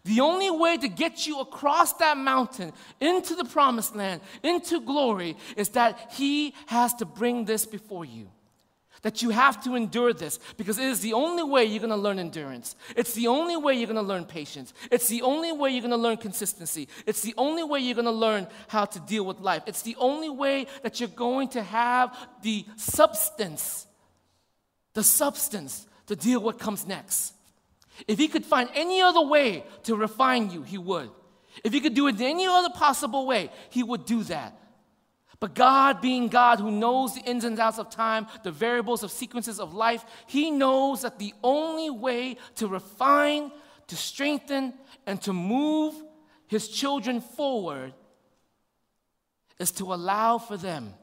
the 0.03 0.21
only 0.21 0.49
way 0.49 0.77
to 0.77 0.87
get 0.87 1.27
you 1.27 1.39
across 1.39 1.93
that 1.93 2.17
mountain 2.17 2.73
into 2.99 3.35
the 3.35 3.45
promised 3.45 3.95
land, 3.95 4.21
into 4.41 4.79
glory, 4.81 5.37
is 5.55 5.69
that 5.69 6.11
He 6.13 6.55
has 6.67 6.93
to 6.95 7.05
bring 7.05 7.45
this 7.45 7.65
before 7.65 8.05
you. 8.05 8.27
That 9.03 9.23
you 9.23 9.31
have 9.31 9.63
to 9.63 9.73
endure 9.73 10.13
this 10.13 10.39
because 10.57 10.77
it 10.77 10.85
is 10.85 10.99
the 10.99 11.13
only 11.13 11.41
way 11.41 11.65
you're 11.65 11.87
to 11.87 11.95
learn 11.95 12.19
endurance. 12.19 12.75
It's 12.95 13.13
the 13.13 13.27
only 13.27 13.57
way 13.57 13.73
you're 13.73 13.87
to 13.87 14.01
learn 14.01 14.25
patience. 14.25 14.75
It's 14.91 15.07
the 15.07 15.23
only 15.23 15.51
way 15.51 15.71
you're 15.71 15.81
to 15.89 15.95
learn 15.97 16.17
consistency. 16.17 16.87
It's 17.07 17.21
the 17.21 17.33
only 17.35 17.63
way 17.63 17.79
you're 17.79 17.95
to 17.95 18.11
learn 18.11 18.47
how 18.67 18.85
to 18.85 18.99
deal 18.99 19.25
with 19.25 19.39
life. 19.39 19.63
It's 19.65 19.81
the 19.81 19.95
only 19.97 20.29
way 20.29 20.67
that 20.83 20.99
you're 20.99 21.09
going 21.09 21.49
to 21.49 21.63
have 21.63 22.15
the 22.43 22.63
substance, 22.75 23.87
the 24.93 25.03
substance 25.03 25.87
to 26.05 26.15
deal 26.15 26.39
with 26.39 26.45
what 26.45 26.59
comes 26.59 26.85
next. 26.85 27.33
If 28.07 28.19
he 28.19 28.27
could 28.27 28.45
find 28.45 28.69
any 28.73 29.01
other 29.01 29.21
way 29.21 29.63
to 29.83 29.95
refine 29.95 30.49
you, 30.49 30.63
he 30.63 30.77
would. 30.77 31.09
If 31.63 31.73
he 31.73 31.81
could 31.81 31.93
do 31.93 32.07
it 32.07 32.19
any 32.19 32.45
other 32.47 32.69
possible 32.69 33.25
way, 33.25 33.51
he 33.69 33.83
would 33.83 34.05
do 34.05 34.23
that. 34.23 34.57
But 35.39 35.55
God, 35.55 36.01
being 36.01 36.27
God 36.27 36.59
who 36.59 36.71
knows 36.71 37.15
the 37.15 37.21
ins 37.21 37.43
and 37.43 37.59
outs 37.59 37.79
of 37.79 37.89
time, 37.89 38.27
the 38.43 38.51
variables 38.51 39.01
of 39.01 39.11
sequences 39.11 39.59
of 39.59 39.73
life, 39.73 40.05
he 40.27 40.51
knows 40.51 41.01
that 41.01 41.17
the 41.17 41.33
only 41.43 41.89
way 41.89 42.37
to 42.55 42.67
refine, 42.67 43.51
to 43.87 43.95
strengthen, 43.95 44.73
and 45.07 45.19
to 45.23 45.33
move 45.33 45.95
his 46.47 46.67
children 46.67 47.21
forward 47.21 47.93
is 49.57 49.71
to 49.71 49.93
allow 49.93 50.37
for 50.37 50.57
them 50.57 50.93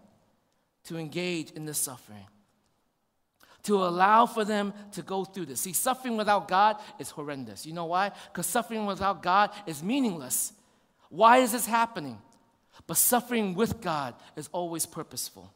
to 0.84 0.96
engage 0.96 1.50
in 1.50 1.66
the 1.66 1.74
suffering 1.74 2.26
to 3.64 3.76
allow 3.76 4.26
for 4.26 4.44
them 4.44 4.72
to 4.92 5.02
go 5.02 5.24
through 5.24 5.46
this. 5.46 5.60
See, 5.60 5.72
suffering 5.72 6.16
without 6.16 6.48
God 6.48 6.76
is 6.98 7.10
horrendous. 7.10 7.66
You 7.66 7.72
know 7.72 7.86
why? 7.86 8.12
Because 8.32 8.46
suffering 8.46 8.86
without 8.86 9.22
God 9.22 9.50
is 9.66 9.82
meaningless. 9.82 10.52
Why 11.10 11.38
is 11.38 11.52
this 11.52 11.66
happening? 11.66 12.18
But 12.86 12.96
suffering 12.96 13.54
with 13.54 13.80
God 13.80 14.14
is 14.36 14.48
always 14.52 14.86
purposeful. 14.86 15.52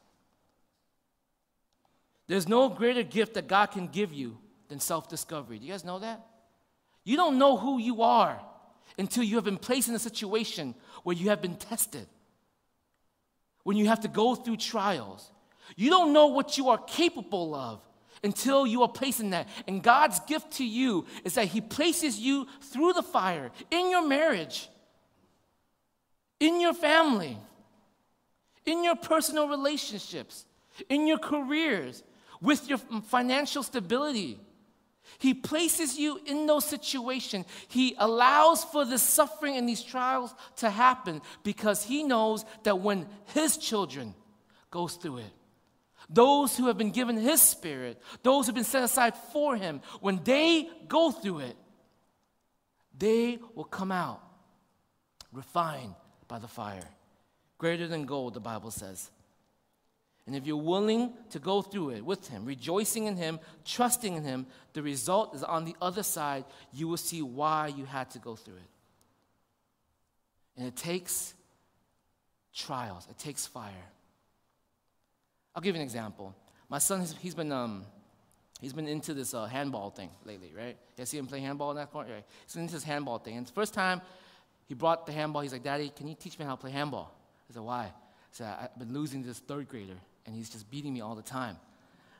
There's 2.27 2.47
no 2.47 2.69
greater 2.69 3.03
gift 3.03 3.33
that 3.35 3.47
God 3.47 3.67
can 3.67 3.87
give 3.87 4.13
you 4.13 4.37
than 4.67 4.79
self 4.79 5.09
discovery. 5.09 5.59
Do 5.59 5.65
you 5.65 5.71
guys 5.71 5.83
know 5.83 5.99
that? 5.99 6.25
You 7.03 7.17
don't 7.17 7.37
know 7.37 7.57
who 7.57 7.79
you 7.79 8.01
are 8.01 8.39
until 8.97 9.23
you 9.23 9.35
have 9.35 9.43
been 9.43 9.57
placed 9.57 9.89
in 9.89 9.95
a 9.95 9.99
situation 9.99 10.75
where 11.03 11.15
you 11.15 11.29
have 11.29 11.41
been 11.41 11.55
tested, 11.55 12.07
when 13.63 13.77
you 13.77 13.87
have 13.87 14.01
to 14.01 14.07
go 14.07 14.35
through 14.35 14.57
trials. 14.57 15.31
You 15.75 15.89
don't 15.89 16.13
know 16.13 16.27
what 16.27 16.57
you 16.57 16.69
are 16.69 16.77
capable 16.77 17.55
of 17.55 17.81
until 18.23 18.65
you 18.65 18.81
are 18.81 18.87
placed 18.87 19.19
in 19.19 19.31
that. 19.31 19.47
And 19.67 19.83
God's 19.83 20.19
gift 20.21 20.51
to 20.53 20.65
you 20.65 21.05
is 21.23 21.35
that 21.35 21.47
He 21.47 21.61
places 21.61 22.19
you 22.19 22.47
through 22.61 22.93
the 22.93 23.03
fire 23.03 23.51
in 23.69 23.89
your 23.89 24.07
marriage, 24.07 24.69
in 26.39 26.61
your 26.61 26.73
family, 26.73 27.37
in 28.65 28.83
your 28.83 28.95
personal 28.95 29.47
relationships, 29.47 30.45
in 30.89 31.07
your 31.07 31.17
careers, 31.17 32.03
with 32.41 32.69
your 32.69 32.77
financial 32.77 33.63
stability. 33.63 34.39
He 35.19 35.33
places 35.33 35.97
you 35.97 36.19
in 36.25 36.45
those 36.45 36.65
situations. 36.65 37.45
He 37.67 37.95
allows 37.97 38.63
for 38.63 38.85
the 38.85 38.97
suffering 38.97 39.57
and 39.57 39.67
these 39.67 39.83
trials 39.83 40.33
to 40.57 40.69
happen 40.69 41.21
because 41.43 41.83
he 41.83 42.03
knows 42.03 42.45
that 42.63 42.79
when 42.79 43.05
his 43.25 43.57
children 43.57 44.15
goes 44.71 44.95
through 44.95 45.17
it, 45.17 45.31
those 46.09 46.57
who 46.57 46.67
have 46.67 46.77
been 46.77 46.91
given 46.91 47.17
His 47.17 47.41
Spirit, 47.41 48.01
those 48.21 48.45
who 48.45 48.49
have 48.49 48.55
been 48.55 48.63
set 48.63 48.83
aside 48.83 49.15
for 49.31 49.55
Him, 49.55 49.81
when 49.99 50.23
they 50.23 50.69
go 50.87 51.11
through 51.11 51.39
it, 51.39 51.55
they 52.97 53.39
will 53.55 53.63
come 53.63 53.91
out 53.91 54.21
refined 55.31 55.95
by 56.27 56.39
the 56.39 56.47
fire. 56.47 56.87
Greater 57.57 57.87
than 57.87 58.05
gold, 58.05 58.33
the 58.33 58.39
Bible 58.39 58.71
says. 58.71 59.09
And 60.25 60.35
if 60.35 60.45
you're 60.45 60.55
willing 60.55 61.13
to 61.31 61.39
go 61.39 61.61
through 61.61 61.91
it 61.91 62.05
with 62.05 62.27
Him, 62.29 62.45
rejoicing 62.45 63.07
in 63.07 63.17
Him, 63.17 63.39
trusting 63.65 64.15
in 64.15 64.23
Him, 64.23 64.45
the 64.73 64.81
result 64.81 65.35
is 65.35 65.43
on 65.43 65.65
the 65.65 65.75
other 65.81 66.03
side, 66.03 66.45
you 66.71 66.87
will 66.87 66.97
see 66.97 67.21
why 67.21 67.67
you 67.67 67.85
had 67.85 68.09
to 68.11 68.19
go 68.19 68.35
through 68.35 68.55
it. 68.55 68.69
And 70.55 70.67
it 70.67 70.75
takes 70.75 71.33
trials, 72.53 73.07
it 73.09 73.17
takes 73.17 73.45
fire. 73.45 73.71
I'll 75.55 75.61
give 75.61 75.75
you 75.75 75.81
an 75.81 75.85
example. 75.85 76.35
My 76.69 76.79
son, 76.79 77.05
he's 77.19 77.35
been, 77.35 77.51
um, 77.51 77.85
he's 78.59 78.73
been 78.73 78.87
into 78.87 79.13
this 79.13 79.33
uh, 79.33 79.45
handball 79.45 79.91
thing 79.91 80.09
lately, 80.25 80.51
right? 80.57 80.75
You 80.97 81.05
see 81.05 81.17
him 81.17 81.27
play 81.27 81.39
handball 81.39 81.71
in 81.71 81.77
that 81.77 81.91
corner? 81.91 82.13
Right? 82.13 82.25
He's 82.45 82.55
into 82.55 82.73
this 82.73 82.83
handball 82.83 83.19
thing. 83.19 83.37
And 83.37 83.45
the 83.45 83.51
first 83.51 83.73
time 83.73 84.01
he 84.67 84.73
brought 84.73 85.05
the 85.05 85.11
handball, 85.11 85.41
he's 85.41 85.53
like, 85.53 85.63
Daddy, 85.63 85.91
can 85.95 86.07
you 86.07 86.15
teach 86.15 86.39
me 86.39 86.45
how 86.45 86.55
to 86.55 86.61
play 86.61 86.71
handball? 86.71 87.13
I 87.49 87.53
said, 87.53 87.61
Why? 87.61 87.83
I 87.83 87.91
said, 88.31 88.55
I've 88.59 88.79
been 88.79 88.93
losing 88.93 89.21
this 89.21 89.39
third 89.39 89.67
grader, 89.67 89.97
and 90.25 90.35
he's 90.35 90.49
just 90.49 90.69
beating 90.71 90.93
me 90.93 91.01
all 91.01 91.15
the 91.15 91.21
time. 91.21 91.57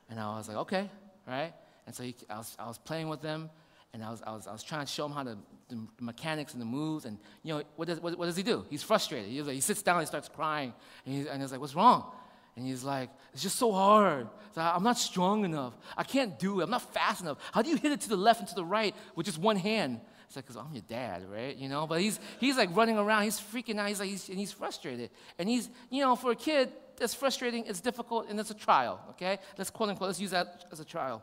And 0.08 0.20
I 0.20 0.36
was 0.36 0.48
like, 0.48 0.58
Okay, 0.58 0.88
right? 1.26 1.52
And 1.86 1.94
so 1.94 2.04
he, 2.04 2.14
I, 2.30 2.38
was, 2.38 2.56
I 2.58 2.68
was 2.68 2.78
playing 2.78 3.08
with 3.08 3.20
them, 3.20 3.50
and 3.92 4.04
I 4.04 4.10
was, 4.10 4.22
I, 4.24 4.32
was, 4.32 4.46
I 4.46 4.52
was 4.52 4.62
trying 4.62 4.86
to 4.86 4.92
show 4.92 5.06
him 5.06 5.12
how 5.12 5.24
to, 5.24 5.36
the 5.68 5.78
mechanics 6.00 6.52
and 6.52 6.60
the 6.60 6.66
moves. 6.66 7.04
And, 7.04 7.18
you 7.42 7.54
know, 7.54 7.62
what 7.76 7.88
does, 7.88 8.00
what, 8.00 8.16
what 8.18 8.26
does 8.26 8.36
he 8.36 8.42
do? 8.42 8.64
He's 8.70 8.82
frustrated. 8.82 9.30
He, 9.30 9.42
like, 9.42 9.54
he 9.54 9.60
sits 9.60 9.82
down, 9.82 10.00
he 10.00 10.06
starts 10.06 10.28
crying, 10.28 10.72
and, 11.04 11.14
he, 11.14 11.28
and 11.28 11.42
he's 11.42 11.50
like, 11.50 11.60
What's 11.60 11.74
wrong? 11.74 12.12
And 12.56 12.66
he's 12.66 12.84
like, 12.84 13.10
it's 13.32 13.42
just 13.42 13.56
so 13.56 13.72
hard. 13.72 14.28
I'm 14.56 14.84
not 14.84 14.96
strong 14.96 15.44
enough. 15.44 15.74
I 15.96 16.04
can't 16.04 16.38
do 16.38 16.60
it. 16.60 16.64
I'm 16.64 16.70
not 16.70 16.94
fast 16.94 17.20
enough. 17.22 17.38
How 17.52 17.62
do 17.62 17.70
you 17.70 17.76
hit 17.76 17.90
it 17.90 18.00
to 18.02 18.08
the 18.08 18.16
left 18.16 18.40
and 18.40 18.48
to 18.48 18.54
the 18.54 18.64
right 18.64 18.94
with 19.16 19.26
just 19.26 19.38
one 19.38 19.56
hand? 19.56 20.00
It's 20.26 20.36
like, 20.36 20.44
because 20.44 20.56
I'm 20.56 20.72
your 20.72 20.84
dad, 20.88 21.24
right? 21.28 21.56
You 21.56 21.68
know, 21.68 21.86
but 21.86 22.00
he's, 22.00 22.20
he's 22.38 22.56
like 22.56 22.74
running 22.76 22.96
around. 22.96 23.24
He's 23.24 23.40
freaking 23.40 23.78
out. 23.78 23.88
He's 23.88 23.98
like, 23.98 24.08
he's, 24.08 24.28
and 24.28 24.38
he's 24.38 24.52
frustrated. 24.52 25.10
And 25.38 25.48
he's, 25.48 25.68
you 25.90 26.00
know, 26.02 26.14
for 26.14 26.30
a 26.30 26.36
kid, 26.36 26.70
it's 27.00 27.14
frustrating, 27.14 27.64
it's 27.66 27.80
difficult, 27.80 28.28
and 28.28 28.38
it's 28.38 28.50
a 28.50 28.54
trial, 28.54 29.00
okay? 29.10 29.38
Let's 29.58 29.70
quote 29.70 29.88
unquote, 29.88 30.08
let's 30.08 30.20
use 30.20 30.30
that 30.30 30.64
as 30.70 30.80
a 30.80 30.84
trial. 30.84 31.22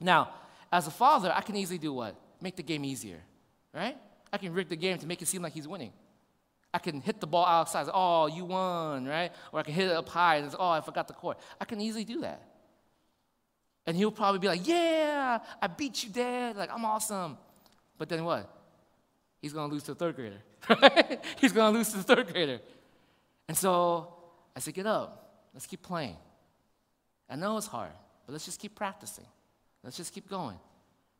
Now, 0.00 0.30
as 0.72 0.86
a 0.86 0.90
father, 0.90 1.32
I 1.34 1.40
can 1.40 1.56
easily 1.56 1.78
do 1.78 1.92
what? 1.92 2.14
Make 2.40 2.56
the 2.56 2.62
game 2.62 2.84
easier, 2.84 3.20
right? 3.74 3.96
I 4.32 4.38
can 4.38 4.52
rig 4.52 4.68
the 4.68 4.76
game 4.76 4.98
to 4.98 5.06
make 5.06 5.20
it 5.22 5.28
seem 5.28 5.42
like 5.42 5.52
he's 5.52 5.66
winning. 5.66 5.92
I 6.72 6.78
can 6.78 7.00
hit 7.00 7.20
the 7.20 7.26
ball 7.26 7.46
outside, 7.46 7.88
oh, 7.92 8.26
you 8.26 8.44
won, 8.44 9.04
right? 9.04 9.32
Or 9.52 9.60
I 9.60 9.62
can 9.62 9.74
hit 9.74 9.88
it 9.88 9.96
up 9.96 10.08
high 10.08 10.36
and 10.36 10.50
say, 10.50 10.56
oh, 10.58 10.70
I 10.70 10.80
forgot 10.80 11.08
the 11.08 11.14
court. 11.14 11.38
I 11.60 11.64
can 11.64 11.80
easily 11.80 12.04
do 12.04 12.20
that. 12.20 12.42
And 13.86 13.96
he'll 13.96 14.12
probably 14.12 14.38
be 14.38 14.46
like, 14.46 14.66
yeah, 14.66 15.40
I 15.60 15.66
beat 15.66 16.04
you, 16.04 16.10
Dad. 16.10 16.56
Like, 16.56 16.70
I'm 16.72 16.84
awesome. 16.84 17.38
But 17.98 18.08
then 18.08 18.24
what? 18.24 18.48
He's 19.42 19.52
going 19.52 19.68
to 19.68 19.72
lose 19.74 19.82
to 19.84 19.94
the 19.94 19.98
third 19.98 20.16
grader. 20.16 20.40
He's 21.40 21.52
going 21.52 21.72
to 21.72 21.78
lose 21.78 21.88
to 21.90 21.96
the 21.96 22.02
third 22.02 22.32
grader. 22.32 22.60
And 23.48 23.56
so 23.56 24.14
I 24.54 24.60
said, 24.60 24.74
get 24.74 24.86
up. 24.86 25.48
Let's 25.52 25.66
keep 25.66 25.82
playing. 25.82 26.16
I 27.28 27.36
know 27.36 27.56
it's 27.56 27.66
hard, 27.66 27.92
but 28.26 28.32
let's 28.32 28.44
just 28.44 28.60
keep 28.60 28.74
practicing. 28.74 29.26
Let's 29.82 29.96
just 29.96 30.12
keep 30.12 30.28
going. 30.28 30.58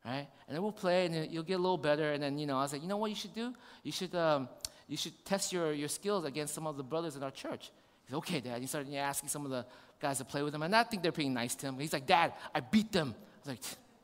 Right? 0.05 0.27
And 0.47 0.55
then 0.55 0.61
we'll 0.63 0.71
play, 0.71 1.05
and 1.05 1.31
you'll 1.31 1.43
get 1.43 1.55
a 1.55 1.61
little 1.61 1.77
better. 1.77 2.13
And 2.13 2.23
then, 2.23 2.37
you 2.37 2.47
know, 2.47 2.57
I 2.57 2.61
was 2.61 2.73
like, 2.73 2.81
you 2.81 2.87
know 2.87 2.97
what 2.97 3.09
you 3.09 3.15
should 3.15 3.35
do? 3.35 3.53
You 3.83 3.91
should, 3.91 4.15
um, 4.15 4.49
you 4.91 4.97
should 4.97 5.23
test 5.23 5.53
your, 5.53 5.71
your 5.71 5.87
skills 5.87 6.25
against 6.25 6.53
some 6.53 6.67
of 6.67 6.75
the 6.75 6.83
brothers 6.83 7.15
in 7.15 7.23
our 7.23 7.31
church. 7.31 7.71
He 8.03 8.09
said, 8.09 8.17
okay, 8.17 8.41
Dad. 8.41 8.59
He 8.59 8.67
started 8.67 8.93
asking 8.93 9.29
some 9.29 9.45
of 9.45 9.49
the 9.49 9.65
guys 10.01 10.17
to 10.17 10.25
play 10.25 10.43
with 10.43 10.53
him. 10.53 10.63
And 10.63 10.75
I 10.75 10.83
think 10.83 11.01
they're 11.01 11.13
pretty 11.13 11.29
nice 11.29 11.55
to 11.55 11.67
him. 11.67 11.79
He's 11.79 11.93
like, 11.93 12.05
Dad, 12.05 12.33
I 12.53 12.59
beat 12.59 12.91
them. 12.91 13.15
I 13.17 13.39
was 13.39 13.47
like, 13.47 13.59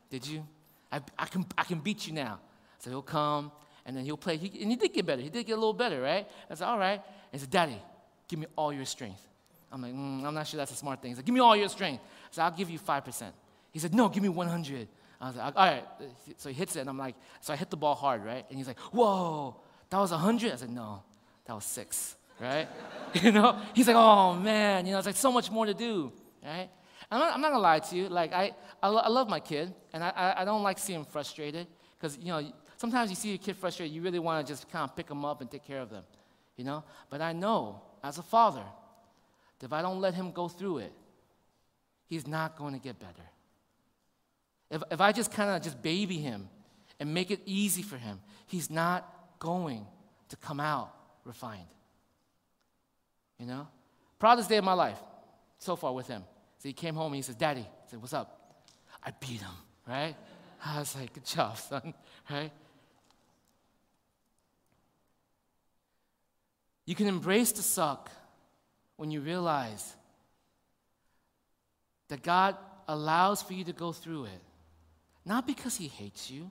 did 0.10 0.26
you? 0.26 0.48
I, 0.90 1.02
I, 1.20 1.26
can, 1.26 1.46
I 1.58 1.66
can 1.66 1.80
beat 1.80 2.08
you 2.08 2.14
now. 2.14 2.40
So 2.80 2.90
he'll 2.90 3.02
come, 3.02 3.52
and 3.86 3.98
then 3.98 4.06
he'll 4.06 4.16
play. 4.16 4.38
He, 4.38 4.62
and 4.62 4.72
he 4.72 4.78
did 4.78 4.94
get 4.94 5.06
better. 5.06 5.22
He 5.22 5.28
did 5.28 5.46
get 5.46 5.54
a 5.54 5.56
little 5.58 5.74
better, 5.74 6.00
right? 6.00 6.26
I 6.50 6.56
said, 6.56 6.66
all 6.66 6.80
right. 6.80 7.02
He 7.34 7.38
said, 7.38 7.50
Daddy, 7.50 7.82
give 8.30 8.40
me 8.40 8.46
all 8.56 8.72
your 8.72 8.86
strength. 8.86 9.28
I'm 9.70 9.82
like, 9.82 9.94
mm, 9.94 10.24
I'm 10.24 10.34
not 10.34 10.48
sure 10.48 10.58
that's 10.58 10.72
a 10.72 10.78
smart 10.78 11.02
thing. 11.02 11.12
He's 11.12 11.18
like, 11.18 11.26
give 11.26 11.36
me 11.36 11.42
all 11.42 11.58
your 11.58 11.68
strength. 11.68 12.02
I 12.02 12.28
said, 12.32 12.44
I'll 12.44 12.52
give 12.52 12.70
you 12.70 12.80
5%. 12.80 13.24
He 13.74 13.80
said, 13.80 13.94
no, 13.94 14.08
give 14.08 14.24
me 14.24 14.30
100. 14.30 14.88
I 15.20 15.28
was 15.28 15.36
like, 15.36 15.54
all 15.54 15.66
right. 15.66 15.84
So 16.38 16.48
he 16.48 16.56
hits 16.56 16.78
it, 16.78 16.80
and 16.80 16.90
I'm 16.90 16.98
like, 16.98 17.16
so 17.42 17.52
I 17.52 17.58
hit 17.58 17.70
the 17.70 17.76
ball 17.76 17.96
hard, 17.96 18.24
right? 18.24 18.46
And 18.48 18.58
he's 18.58 18.68
like, 18.68 18.80
whoa, 18.80 19.58
that 19.90 19.98
was 19.98 20.12
100? 20.12 20.52
I 20.52 20.56
said, 20.56 20.70
no, 20.70 21.04
that 21.46 21.54
was 21.54 21.66
six, 21.66 22.16
right? 22.40 22.68
you 23.14 23.32
know? 23.32 23.60
He's 23.74 23.88
like, 23.88 23.96
oh, 23.96 24.36
man, 24.36 24.86
you 24.86 24.92
know, 24.92 24.98
it's 24.98 25.08
like 25.08 25.16
so 25.16 25.32
much 25.32 25.50
more 25.50 25.66
to 25.66 25.74
do, 25.74 26.12
right? 26.44 26.70
I'm 27.10 27.20
not, 27.20 27.34
I'm 27.34 27.42
not 27.42 27.52
gonna 27.52 27.62
lie 27.62 27.80
to 27.80 27.96
you. 27.96 28.10
Like, 28.10 28.34
I, 28.34 28.52
I, 28.84 28.90
lo- 28.90 29.02
I 29.04 29.08
love 29.08 29.30
my 29.30 29.40
kid, 29.40 29.74
and 29.94 30.04
I, 30.04 30.10
I, 30.10 30.42
I 30.42 30.46
don't 30.46 30.64
like 30.64 30.78
seeing 30.78 31.00
him 31.00 31.06
frustrated, 31.06 31.68
because, 31.98 32.18
you 32.18 32.28
know, 32.28 32.52
sometimes 32.76 33.10
you 33.10 33.16
see 33.16 33.30
your 33.30 33.38
kid 33.38 33.56
frustrated, 33.56 33.96
you 33.96 34.02
really 34.02 34.20
want 34.20 34.46
to 34.46 34.52
just 34.52 34.70
kind 34.70 34.84
of 34.84 34.96
pick 34.96 35.08
them 35.08 35.24
up 35.24 35.42
and 35.42 35.50
take 35.50 35.66
care 35.66 35.82
of 35.82 35.90
them, 35.90 36.04
you 36.56 36.64
know? 36.64 36.84
But 37.10 37.22
I 37.22 37.34
know, 37.34 37.82
as 38.04 38.18
a 38.18 38.24
father, 38.24 38.64
that 39.60 39.66
if 39.66 39.74
I 39.74 39.82
don't 39.82 40.00
let 40.00 40.14
him 40.14 40.32
go 40.32 40.48
through 40.48 40.80
it, 40.80 40.94
he's 42.08 42.28
not 42.28 42.58
to 42.58 42.80
get 42.80 43.00
better. 43.00 43.30
If, 44.70 44.84
if 44.92 45.02
I 45.02 45.12
just 45.12 45.32
kind 45.32 45.50
of 45.50 45.62
just 45.62 45.82
baby 45.82 46.18
him 46.18 46.50
and 47.00 47.14
make 47.14 47.32
it 47.32 47.42
easy 47.46 47.82
for 47.82 47.98
him, 47.98 48.20
he's 48.48 48.70
not 48.70 49.14
going 49.40 49.86
to 50.30 50.36
come 50.38 50.60
out 50.60 50.94
refined. 51.24 51.68
You 53.40 53.46
know? 53.46 53.68
Proudest 54.20 54.50
day 54.50 54.58
of 54.58 54.64
my 54.64 54.74
life 54.74 55.00
so 55.60 55.76
far 55.76 55.94
with 55.94 56.08
him. 56.08 56.24
So 56.60 56.70
he 56.70 56.74
came 56.74 56.96
home 56.96 57.08
and 57.08 57.16
he 57.18 57.22
says, 57.22 57.36
Daddy, 57.36 57.62
I 57.62 57.90
said, 57.90 58.02
What's 58.02 58.14
up? 58.14 58.66
I 59.04 59.12
beat 59.12 59.42
him, 59.42 59.52
right? 59.88 60.16
I 60.66 60.80
was 60.80 60.96
like, 60.96 61.14
Good 61.14 61.26
job, 61.26 61.58
son, 61.58 61.94
right? 62.30 62.52
You 66.86 66.96
can 66.96 67.08
embrace 67.08 67.52
the 67.52 67.62
suck 67.62 68.10
when 68.96 69.12
you 69.12 69.22
realize 69.22 69.94
that 72.08 72.24
God 72.24 72.56
allows 72.88 73.42
for 73.42 73.54
you 73.54 73.66
to 73.66 73.74
go 73.74 73.92
through 73.92 74.26
it 74.26 74.42
not 75.28 75.46
because 75.46 75.76
he 75.76 75.90
hates 75.90 76.32
you, 76.32 76.50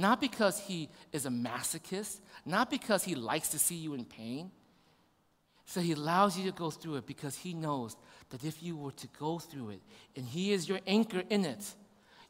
not 0.00 0.20
because 0.20 0.58
he 0.58 0.88
is 1.12 1.26
a 1.26 1.30
masochist, 1.30 2.20
not 2.44 2.70
because 2.70 3.04
he 3.04 3.14
likes 3.14 3.48
to 3.48 3.58
see 3.58 3.74
you 3.74 3.94
in 3.94 4.04
pain. 4.04 4.50
So 5.66 5.80
he 5.80 5.92
allows 5.92 6.38
you 6.38 6.50
to 6.50 6.56
go 6.56 6.70
through 6.70 6.96
it 6.96 7.06
because 7.06 7.36
he 7.36 7.54
knows 7.54 7.96
that 8.30 8.44
if 8.44 8.62
you 8.62 8.76
were 8.76 8.92
to 8.92 9.06
go 9.18 9.38
through 9.38 9.70
it 9.70 9.82
and 10.16 10.26
he 10.26 10.52
is 10.52 10.68
your 10.68 10.80
anchor 10.86 11.22
in 11.28 11.44
it, 11.44 11.74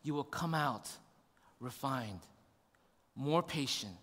you 0.02 0.14
will 0.14 0.24
come 0.24 0.54
out 0.54 0.90
refined, 1.60 2.20
more 3.14 3.42
patient, 3.42 3.94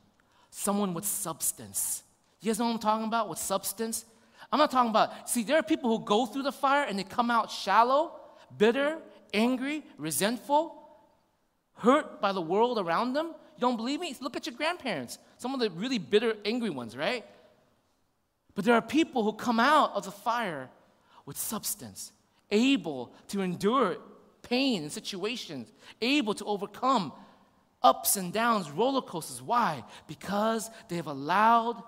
someone 0.49 0.93
with 0.93 1.05
substance. 1.05 2.03
You 2.39 2.49
guys 2.49 2.59
know 2.59 2.65
what 2.65 2.73
I'm 2.73 2.79
talking 2.79 3.07
about 3.07 3.29
with 3.29 3.39
substance? 3.39 4.05
I'm 4.51 4.59
not 4.59 4.71
talking 4.71 4.91
about, 4.91 5.29
see, 5.29 5.43
there 5.43 5.57
are 5.57 5.63
people 5.63 5.95
who 5.95 6.03
go 6.03 6.25
through 6.25 6.43
the 6.43 6.51
fire 6.51 6.85
and 6.85 6.97
they 6.97 7.03
come 7.03 7.29
out 7.29 7.51
shallow, 7.51 8.13
bitter, 8.57 8.99
angry, 9.33 9.83
resentful 9.97 10.77
hurt 11.77 12.21
by 12.21 12.31
the 12.31 12.41
world 12.41 12.79
around 12.79 13.13
them? 13.13 13.33
You 13.57 13.61
don't 13.61 13.77
believe 13.77 13.99
me? 13.99 14.15
Look 14.21 14.35
at 14.35 14.45
your 14.45 14.55
grandparents, 14.55 15.17
some 15.37 15.53
of 15.53 15.59
the 15.59 15.69
really 15.71 15.97
bitter, 15.97 16.35
angry 16.45 16.69
ones, 16.69 16.95
right? 16.95 17.25
But 18.53 18.65
there 18.65 18.75
are 18.75 18.81
people 18.81 19.23
who 19.23 19.33
come 19.33 19.59
out 19.59 19.93
of 19.95 20.05
the 20.05 20.11
fire 20.11 20.69
with 21.25 21.37
substance, 21.37 22.11
able 22.51 23.13
to 23.29 23.41
endure 23.41 23.97
pain 24.43 24.83
and 24.83 24.91
situations, 24.91 25.71
able 26.01 26.33
to 26.35 26.45
overcome 26.45 27.11
ups 27.81 28.15
and 28.15 28.31
downs, 28.31 28.69
roller 28.69 29.01
coasters. 29.01 29.41
Why? 29.41 29.83
Because 30.07 30.69
they 30.87 30.95
have 30.95 31.07
allowed 31.07 31.81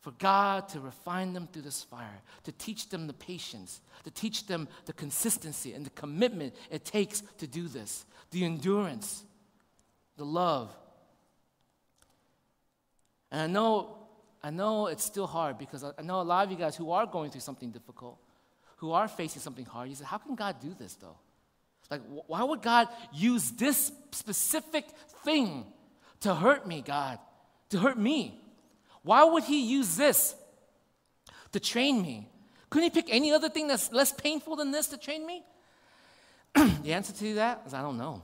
for 0.00 0.12
God 0.12 0.68
to 0.70 0.80
refine 0.80 1.32
them 1.32 1.46
through 1.46 1.62
this 1.62 1.82
fire, 1.82 2.22
to 2.44 2.52
teach 2.52 2.88
them 2.88 3.06
the 3.06 3.12
patience, 3.12 3.80
to 4.04 4.10
teach 4.10 4.46
them 4.46 4.66
the 4.86 4.92
consistency 4.92 5.72
and 5.72 5.84
the 5.84 5.90
commitment 5.90 6.54
it 6.70 6.84
takes 6.84 7.22
to 7.38 7.46
do 7.46 7.68
this, 7.68 8.04
the 8.30 8.44
endurance, 8.44 9.24
the 10.16 10.24
love. 10.24 10.74
And 13.30 13.40
I 13.40 13.46
know, 13.46 13.98
I 14.42 14.50
know 14.50 14.86
it's 14.86 15.04
still 15.04 15.26
hard 15.26 15.58
because 15.58 15.84
I 15.84 16.02
know 16.02 16.20
a 16.20 16.22
lot 16.22 16.44
of 16.44 16.50
you 16.50 16.56
guys 16.56 16.76
who 16.76 16.90
are 16.90 17.06
going 17.06 17.30
through 17.30 17.42
something 17.42 17.70
difficult, 17.70 18.18
who 18.76 18.92
are 18.92 19.08
facing 19.08 19.42
something 19.42 19.64
hard, 19.64 19.88
you 19.88 19.94
say, 19.94 20.04
How 20.04 20.18
can 20.18 20.34
God 20.34 20.56
do 20.60 20.74
this 20.78 20.94
though? 20.94 21.16
Like, 21.90 22.02
why 22.26 22.44
would 22.44 22.62
God 22.62 22.88
use 23.12 23.50
this 23.50 23.90
specific 24.12 24.86
thing 25.24 25.66
to 26.20 26.34
hurt 26.34 26.66
me, 26.66 26.82
God? 26.82 27.18
To 27.70 27.80
hurt 27.80 27.98
me? 27.98 28.40
Why 29.02 29.24
would 29.24 29.44
He 29.44 29.66
use 29.66 29.96
this 29.96 30.36
to 31.52 31.58
train 31.58 32.00
me? 32.00 32.28
Couldn't 32.68 32.84
He 32.84 32.90
pick 32.90 33.12
any 33.12 33.32
other 33.32 33.48
thing 33.48 33.66
that's 33.66 33.90
less 33.90 34.12
painful 34.12 34.56
than 34.56 34.70
this 34.70 34.86
to 34.88 34.98
train 34.98 35.26
me? 35.26 35.42
the 36.54 36.92
answer 36.92 37.12
to 37.12 37.34
that 37.34 37.62
is 37.66 37.74
I 37.74 37.82
don't 37.82 37.98
know. 37.98 38.22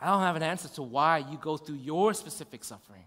I 0.00 0.06
don't 0.06 0.22
have 0.22 0.36
an 0.36 0.42
answer 0.42 0.68
to 0.68 0.82
why 0.82 1.18
you 1.18 1.38
go 1.40 1.56
through 1.56 1.76
your 1.76 2.12
specific 2.14 2.64
suffering. 2.64 3.04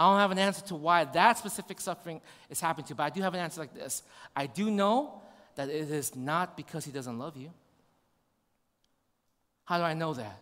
I 0.00 0.10
don't 0.10 0.18
have 0.18 0.30
an 0.30 0.38
answer 0.38 0.64
to 0.68 0.76
why 0.76 1.04
that 1.04 1.36
specific 1.36 1.78
suffering 1.78 2.22
is 2.48 2.58
happening 2.58 2.86
to 2.86 2.92
you, 2.92 2.94
but 2.94 3.02
I 3.02 3.10
do 3.10 3.20
have 3.20 3.34
an 3.34 3.40
answer 3.40 3.60
like 3.60 3.74
this. 3.74 4.02
I 4.34 4.46
do 4.46 4.70
know 4.70 5.20
that 5.56 5.68
it 5.68 5.90
is 5.90 6.16
not 6.16 6.56
because 6.56 6.86
He 6.86 6.90
doesn't 6.90 7.18
love 7.18 7.36
you. 7.36 7.52
How 9.66 9.76
do 9.76 9.84
I 9.84 9.92
know 9.92 10.14
that? 10.14 10.38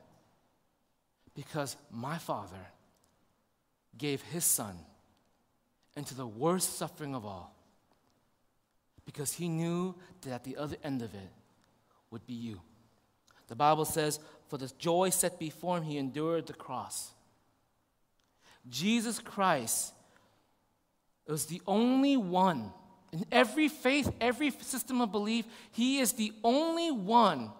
Because 1.34 1.76
my 1.90 2.18
Father 2.18 2.68
gave 3.96 4.22
His 4.22 4.44
Son 4.44 4.78
into 5.96 6.14
the 6.14 6.24
worst 6.24 6.78
suffering 6.78 7.16
of 7.16 7.26
all 7.26 7.52
because 9.04 9.32
he 9.32 9.48
knew 9.48 9.96
that 10.20 10.30
at 10.30 10.44
the 10.44 10.56
other 10.56 10.76
end 10.84 11.02
of 11.02 11.12
it 11.14 11.32
would 12.12 12.24
be 12.28 12.34
you. 12.34 12.60
The 13.48 13.56
Bible 13.56 13.86
says, 13.86 14.20
For 14.46 14.56
the 14.56 14.70
joy 14.78 15.10
set 15.10 15.40
before 15.40 15.78
him, 15.78 15.82
he 15.82 15.98
endured 15.98 16.46
the 16.46 16.52
cross. 16.52 17.10
Jesus 18.68 19.18
Christ 19.18 19.92
was 21.26 21.46
the 21.46 21.60
only 21.66 22.16
one 22.16 22.72
in 23.12 23.24
every 23.32 23.68
faith, 23.68 24.12
every 24.20 24.50
system 24.50 25.00
of 25.00 25.10
belief, 25.12 25.46
he 25.72 25.98
is 25.98 26.12
the 26.12 26.32
only 26.44 26.90
one 26.90 27.50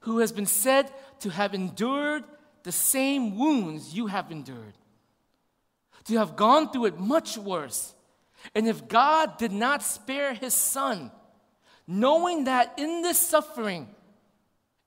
who 0.00 0.18
has 0.18 0.32
been 0.32 0.46
said 0.46 0.90
to 1.20 1.30
have 1.30 1.54
endured 1.54 2.24
the 2.64 2.72
same 2.72 3.38
wounds 3.38 3.94
you 3.94 4.08
have 4.08 4.32
endured 4.32 4.74
to 6.04 6.18
have 6.18 6.36
gone 6.36 6.70
through 6.70 6.86
it 6.86 6.98
much 6.98 7.38
worse. 7.38 7.94
And 8.54 8.66
if 8.66 8.88
God 8.88 9.38
did 9.38 9.52
not 9.52 9.82
spare 9.82 10.34
his 10.34 10.54
son, 10.54 11.10
knowing 11.86 12.44
that 12.44 12.74
in 12.78 13.02
this 13.02 13.18
suffering, 13.18 13.88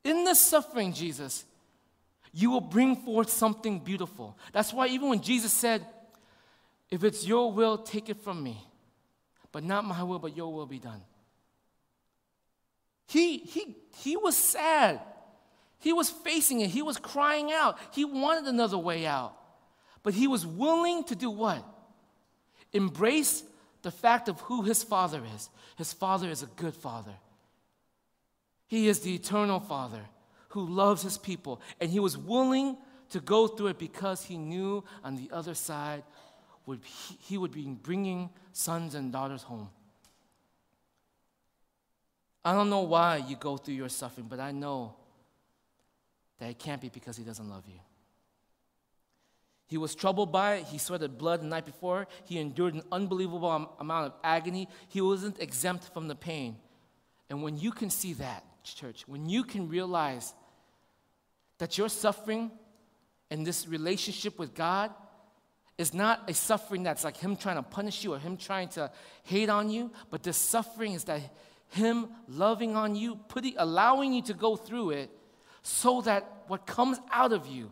in 0.04 0.24
this 0.24 0.40
suffering, 0.40 0.92
Jesus, 0.94 1.46
you 2.34 2.50
will 2.50 2.62
bring 2.62 2.96
forth 2.96 3.30
something 3.30 3.80
beautiful. 3.80 4.38
That's 4.52 4.74
why 4.74 4.88
even 4.88 5.10
when 5.10 5.22
Jesus 5.22 5.54
said, 5.54 5.86
If 6.90 7.04
it's 7.04 7.26
your 7.26 7.52
will, 7.52 7.78
take 7.78 8.10
it 8.10 8.22
from 8.22 8.42
me, 8.42 8.58
but 9.52 9.64
not 9.64 9.86
my 9.86 10.02
will, 10.02 10.20
but 10.20 10.36
your 10.36 10.52
will 10.52 10.66
be 10.66 10.80
done. 10.80 11.02
He, 13.08 13.38
he, 13.38 13.76
he 13.98 14.18
was 14.18 14.36
sad. 14.36 15.00
He 15.78 15.94
was 15.94 16.10
facing 16.10 16.62
it. 16.62 16.72
He 16.72 16.82
was 16.82 16.98
crying 16.98 17.52
out. 17.52 17.78
He 17.92 18.06
wanted 18.06 18.48
another 18.48 18.78
way 18.78 19.06
out. 19.06 19.36
But 20.02 20.16
he 20.16 20.28
was 20.28 20.46
willing 20.46 21.04
to 21.06 21.16
do 21.16 21.30
what? 21.30 21.64
Embrace 22.72 23.44
the 23.84 23.92
fact 23.92 24.28
of 24.28 24.40
who 24.42 24.64
his 24.64 24.82
father 24.82 25.22
is. 25.36 25.50
His 25.76 25.94
father 25.94 26.30
is 26.30 26.42
a 26.42 26.48
good 26.48 26.74
father. 26.74 27.14
He 28.68 28.88
is 28.88 29.02
the 29.02 29.14
eternal 29.14 29.60
father 29.60 30.02
who 30.54 30.68
loves 30.68 31.02
his 31.02 31.18
people, 31.18 31.60
and 31.82 31.90
he 31.90 32.00
was 32.00 32.16
willing 32.16 32.78
to 33.10 33.20
go 33.20 33.48
through 33.48 33.68
it 33.68 33.80
because 33.80 34.24
he 34.24 34.38
knew 34.38 34.84
on 35.04 35.16
the 35.16 35.28
other 35.32 35.56
side 35.56 36.04
would, 36.68 36.80
he 37.20 37.40
would 37.40 37.52
be 37.52 37.66
bringing 37.66 38.30
sons 38.52 38.94
and 38.94 39.12
daughters 39.12 39.42
home. 39.42 39.68
I 42.46 42.54
don't 42.54 42.70
know 42.70 42.82
why 42.82 43.18
you 43.18 43.36
go 43.36 43.58
through 43.58 43.74
your 43.74 43.90
suffering, 43.90 44.28
but 44.30 44.40
I 44.40 44.52
know 44.52 44.94
that 46.38 46.52
it 46.52 46.60
can't 46.60 46.82
be 46.82 46.90
because 46.90 47.18
he 47.18 47.24
doesn't 47.24 47.50
love 47.50 47.64
you. 47.68 47.80
He 49.66 49.78
was 49.78 49.96
troubled 49.96 50.32
by 50.32 50.56
it. 50.58 50.66
He 50.66 50.78
sweated 50.78 51.18
blood 51.18 51.42
the 51.42 51.48
night 51.48 51.66
before. 51.66 52.08
He 52.26 52.38
endured 52.38 52.76
an 52.76 52.84
unbelievable 52.92 53.50
amount 53.80 54.06
of 54.06 54.14
agony. 54.24 54.68
He 54.88 55.02
wasn't 55.02 55.42
exempt 55.42 55.92
from 55.96 56.08
the 56.08 56.16
pain. 56.16 56.58
And 57.28 57.42
when 57.42 57.58
you 57.58 57.72
can 57.72 57.90
see 57.90 58.14
that, 58.14 58.44
church, 58.64 59.04
when 59.08 59.28
you 59.28 59.44
can 59.44 59.68
realize 59.68 60.36
that 61.64 61.78
your 61.78 61.88
suffering 61.88 62.52
and 63.32 63.48
this 63.48 63.70
relationship 63.70 64.38
with 64.38 64.54
God 64.54 64.92
is 65.78 65.94
not 65.94 66.30
a 66.30 66.34
suffering 66.34 66.84
that's 66.84 67.06
like 67.06 67.16
Him 67.16 67.38
trying 67.38 67.56
to 67.56 67.64
punish 67.64 68.04
you 68.04 68.14
or 68.14 68.20
Him 68.20 68.36
trying 68.36 68.68
to 68.72 68.92
hate 69.24 69.48
on 69.48 69.70
you, 69.70 69.90
but 70.12 70.24
this 70.24 70.36
suffering 70.36 70.92
is 70.92 71.06
that 71.06 71.22
Him 71.70 72.10
loving 72.28 72.76
on 72.76 72.98
you, 72.98 73.16
putting, 73.30 73.54
allowing 73.58 74.12
you 74.12 74.22
to 74.24 74.34
go 74.34 74.58
through 74.58 74.90
it 74.90 75.10
so 75.62 76.02
that 76.02 76.44
what 76.48 76.66
comes 76.66 77.00
out 77.10 77.32
of 77.32 77.48
you 77.48 77.72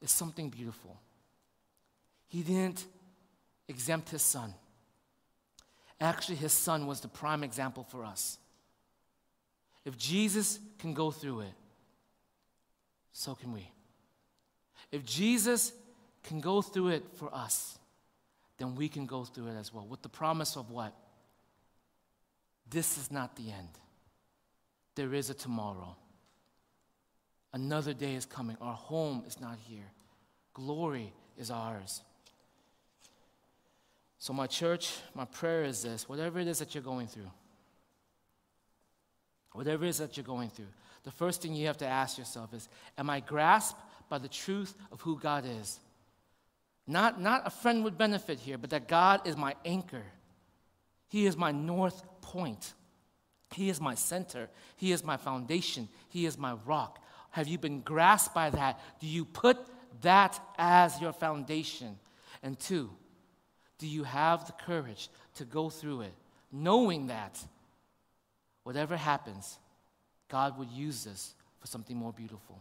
is 0.00 0.10
something 0.10 0.48
beautiful. 0.48 0.98
He 2.26 2.40
didn't 2.40 2.86
exempt 3.68 4.08
his 4.08 4.22
son. 4.22 4.54
Actually, 6.00 6.36
his 6.36 6.54
son 6.54 6.86
was 6.86 7.02
the 7.02 7.08
prime 7.08 7.44
example 7.44 7.84
for 7.84 8.02
us. 8.02 8.38
If 9.84 9.98
Jesus 9.98 10.58
can 10.78 10.94
go 10.94 11.10
through 11.10 11.40
it, 11.40 11.52
so 13.12 13.34
can 13.34 13.52
we. 13.52 13.70
If 14.90 15.04
Jesus 15.04 15.72
can 16.22 16.40
go 16.40 16.62
through 16.62 16.88
it 16.88 17.04
for 17.14 17.34
us, 17.34 17.78
then 18.58 18.74
we 18.74 18.88
can 18.88 19.06
go 19.06 19.24
through 19.24 19.48
it 19.48 19.56
as 19.58 19.72
well. 19.72 19.86
With 19.86 20.02
the 20.02 20.08
promise 20.08 20.56
of 20.56 20.70
what? 20.70 20.94
This 22.68 22.96
is 22.96 23.10
not 23.10 23.36
the 23.36 23.50
end. 23.50 23.68
There 24.94 25.14
is 25.14 25.30
a 25.30 25.34
tomorrow. 25.34 25.96
Another 27.52 27.92
day 27.92 28.14
is 28.14 28.24
coming. 28.24 28.56
Our 28.60 28.74
home 28.74 29.24
is 29.26 29.40
not 29.40 29.58
here. 29.68 29.90
Glory 30.54 31.12
is 31.38 31.50
ours. 31.50 32.02
So, 34.18 34.32
my 34.32 34.46
church, 34.46 34.94
my 35.14 35.24
prayer 35.24 35.64
is 35.64 35.82
this 35.82 36.08
whatever 36.08 36.38
it 36.38 36.46
is 36.46 36.60
that 36.60 36.74
you're 36.74 36.82
going 36.82 37.08
through, 37.08 37.30
whatever 39.52 39.84
it 39.84 39.88
is 39.88 39.98
that 39.98 40.16
you're 40.16 40.24
going 40.24 40.48
through, 40.48 40.68
the 41.04 41.10
first 41.10 41.42
thing 41.42 41.54
you 41.54 41.66
have 41.66 41.78
to 41.78 41.86
ask 41.86 42.18
yourself 42.18 42.54
is 42.54 42.68
Am 42.96 43.10
I 43.10 43.20
grasped 43.20 43.80
by 44.08 44.18
the 44.18 44.28
truth 44.28 44.74
of 44.90 45.00
who 45.00 45.18
God 45.18 45.44
is? 45.46 45.80
Not, 46.86 47.20
not 47.20 47.42
a 47.46 47.50
friend 47.50 47.84
would 47.84 47.96
benefit 47.96 48.40
here, 48.40 48.58
but 48.58 48.70
that 48.70 48.88
God 48.88 49.26
is 49.26 49.36
my 49.36 49.54
anchor. 49.64 50.02
He 51.08 51.26
is 51.26 51.36
my 51.36 51.52
north 51.52 52.02
point. 52.20 52.74
He 53.52 53.68
is 53.68 53.80
my 53.80 53.94
center. 53.94 54.48
He 54.76 54.92
is 54.92 55.04
my 55.04 55.16
foundation. 55.16 55.88
He 56.08 56.26
is 56.26 56.38
my 56.38 56.54
rock. 56.66 56.98
Have 57.30 57.48
you 57.48 57.58
been 57.58 57.80
grasped 57.80 58.34
by 58.34 58.50
that? 58.50 58.80
Do 59.00 59.06
you 59.06 59.24
put 59.24 59.58
that 60.00 60.40
as 60.58 61.00
your 61.00 61.12
foundation? 61.12 61.98
And 62.42 62.58
two, 62.58 62.90
do 63.78 63.86
you 63.86 64.04
have 64.04 64.46
the 64.46 64.52
courage 64.52 65.08
to 65.34 65.44
go 65.44 65.70
through 65.70 66.02
it, 66.02 66.14
knowing 66.50 67.06
that 67.08 67.38
whatever 68.64 68.96
happens, 68.96 69.58
God 70.32 70.58
would 70.58 70.70
use 70.70 71.04
this 71.04 71.34
for 71.60 71.66
something 71.66 71.94
more 71.94 72.10
beautiful? 72.10 72.58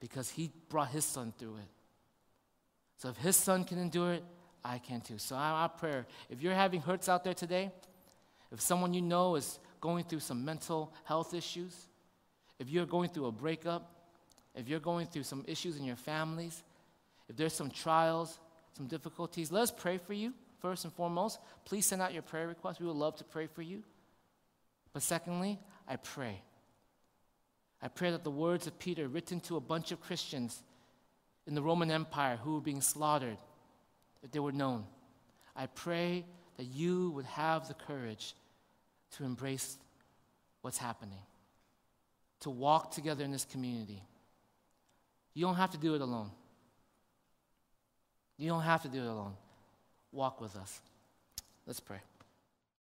Because 0.00 0.28
He 0.28 0.50
brought 0.68 0.90
His 0.90 1.06
Son 1.06 1.32
through 1.38 1.56
it. 1.56 1.68
So 2.98 3.08
if 3.08 3.16
His 3.16 3.36
Son 3.36 3.64
can 3.64 3.78
endure 3.78 4.12
it, 4.12 4.24
I 4.62 4.76
can 4.76 5.00
too. 5.00 5.16
So 5.16 5.34
our 5.34 5.70
prayer, 5.70 6.06
if 6.28 6.42
you're 6.42 6.52
having 6.52 6.82
hurts 6.82 7.08
out 7.08 7.24
there 7.24 7.32
today, 7.32 7.72
if 8.52 8.60
someone 8.60 8.92
you 8.92 9.00
know 9.00 9.34
is 9.36 9.58
going 9.80 10.04
through 10.04 10.20
some 10.20 10.44
mental 10.44 10.92
health 11.04 11.32
issues, 11.32 11.74
if 12.58 12.68
you're 12.68 12.84
going 12.84 13.08
through 13.08 13.26
a 13.26 13.32
breakup, 13.32 13.90
if 14.54 14.68
you're 14.68 14.78
going 14.78 15.06
through 15.06 15.22
some 15.22 15.42
issues 15.48 15.78
in 15.78 15.84
your 15.84 15.96
families, 15.96 16.62
if 17.30 17.36
there's 17.36 17.54
some 17.54 17.70
trials, 17.70 18.38
some 18.76 18.88
difficulties, 18.88 19.50
let 19.50 19.62
us 19.62 19.70
pray 19.70 19.96
for 19.96 20.12
you 20.12 20.34
first 20.60 20.84
and 20.84 20.92
foremost. 20.92 21.38
Please 21.64 21.86
send 21.86 22.02
out 22.02 22.12
your 22.12 22.22
prayer 22.22 22.46
requests. 22.46 22.78
We 22.78 22.86
would 22.86 22.96
love 22.96 23.16
to 23.16 23.24
pray 23.24 23.46
for 23.46 23.62
you. 23.62 23.82
But 24.92 25.02
secondly, 25.02 25.58
I 25.88 25.96
pray. 25.96 26.40
I 27.80 27.88
pray 27.88 28.10
that 28.12 28.24
the 28.24 28.30
words 28.30 28.66
of 28.66 28.78
Peter, 28.78 29.08
written 29.08 29.40
to 29.40 29.56
a 29.56 29.60
bunch 29.60 29.92
of 29.92 30.00
Christians 30.00 30.62
in 31.46 31.54
the 31.54 31.62
Roman 31.62 31.90
Empire 31.90 32.36
who 32.36 32.54
were 32.54 32.60
being 32.60 32.80
slaughtered, 32.80 33.38
if 34.22 34.30
they 34.30 34.38
were 34.38 34.52
known, 34.52 34.84
I 35.56 35.66
pray 35.66 36.24
that 36.56 36.64
you 36.64 37.10
would 37.10 37.26
have 37.26 37.66
the 37.66 37.74
courage 37.74 38.34
to 39.16 39.24
embrace 39.24 39.76
what's 40.60 40.78
happening 40.78 41.18
to 42.42 42.50
walk 42.50 42.90
together 42.90 43.24
in 43.24 43.30
this 43.30 43.44
community. 43.44 44.02
You 45.34 45.46
don't 45.46 45.54
have 45.54 45.70
to 45.70 45.78
do 45.78 45.94
it 45.94 46.00
alone. 46.00 46.30
You 48.36 48.48
don't 48.48 48.62
have 48.62 48.82
to 48.82 48.88
do 48.88 48.98
it 48.98 49.06
alone. 49.06 49.34
Walk 50.10 50.40
with 50.40 50.56
us. 50.56 50.80
Let's 51.66 51.80
pray. 51.80 52.00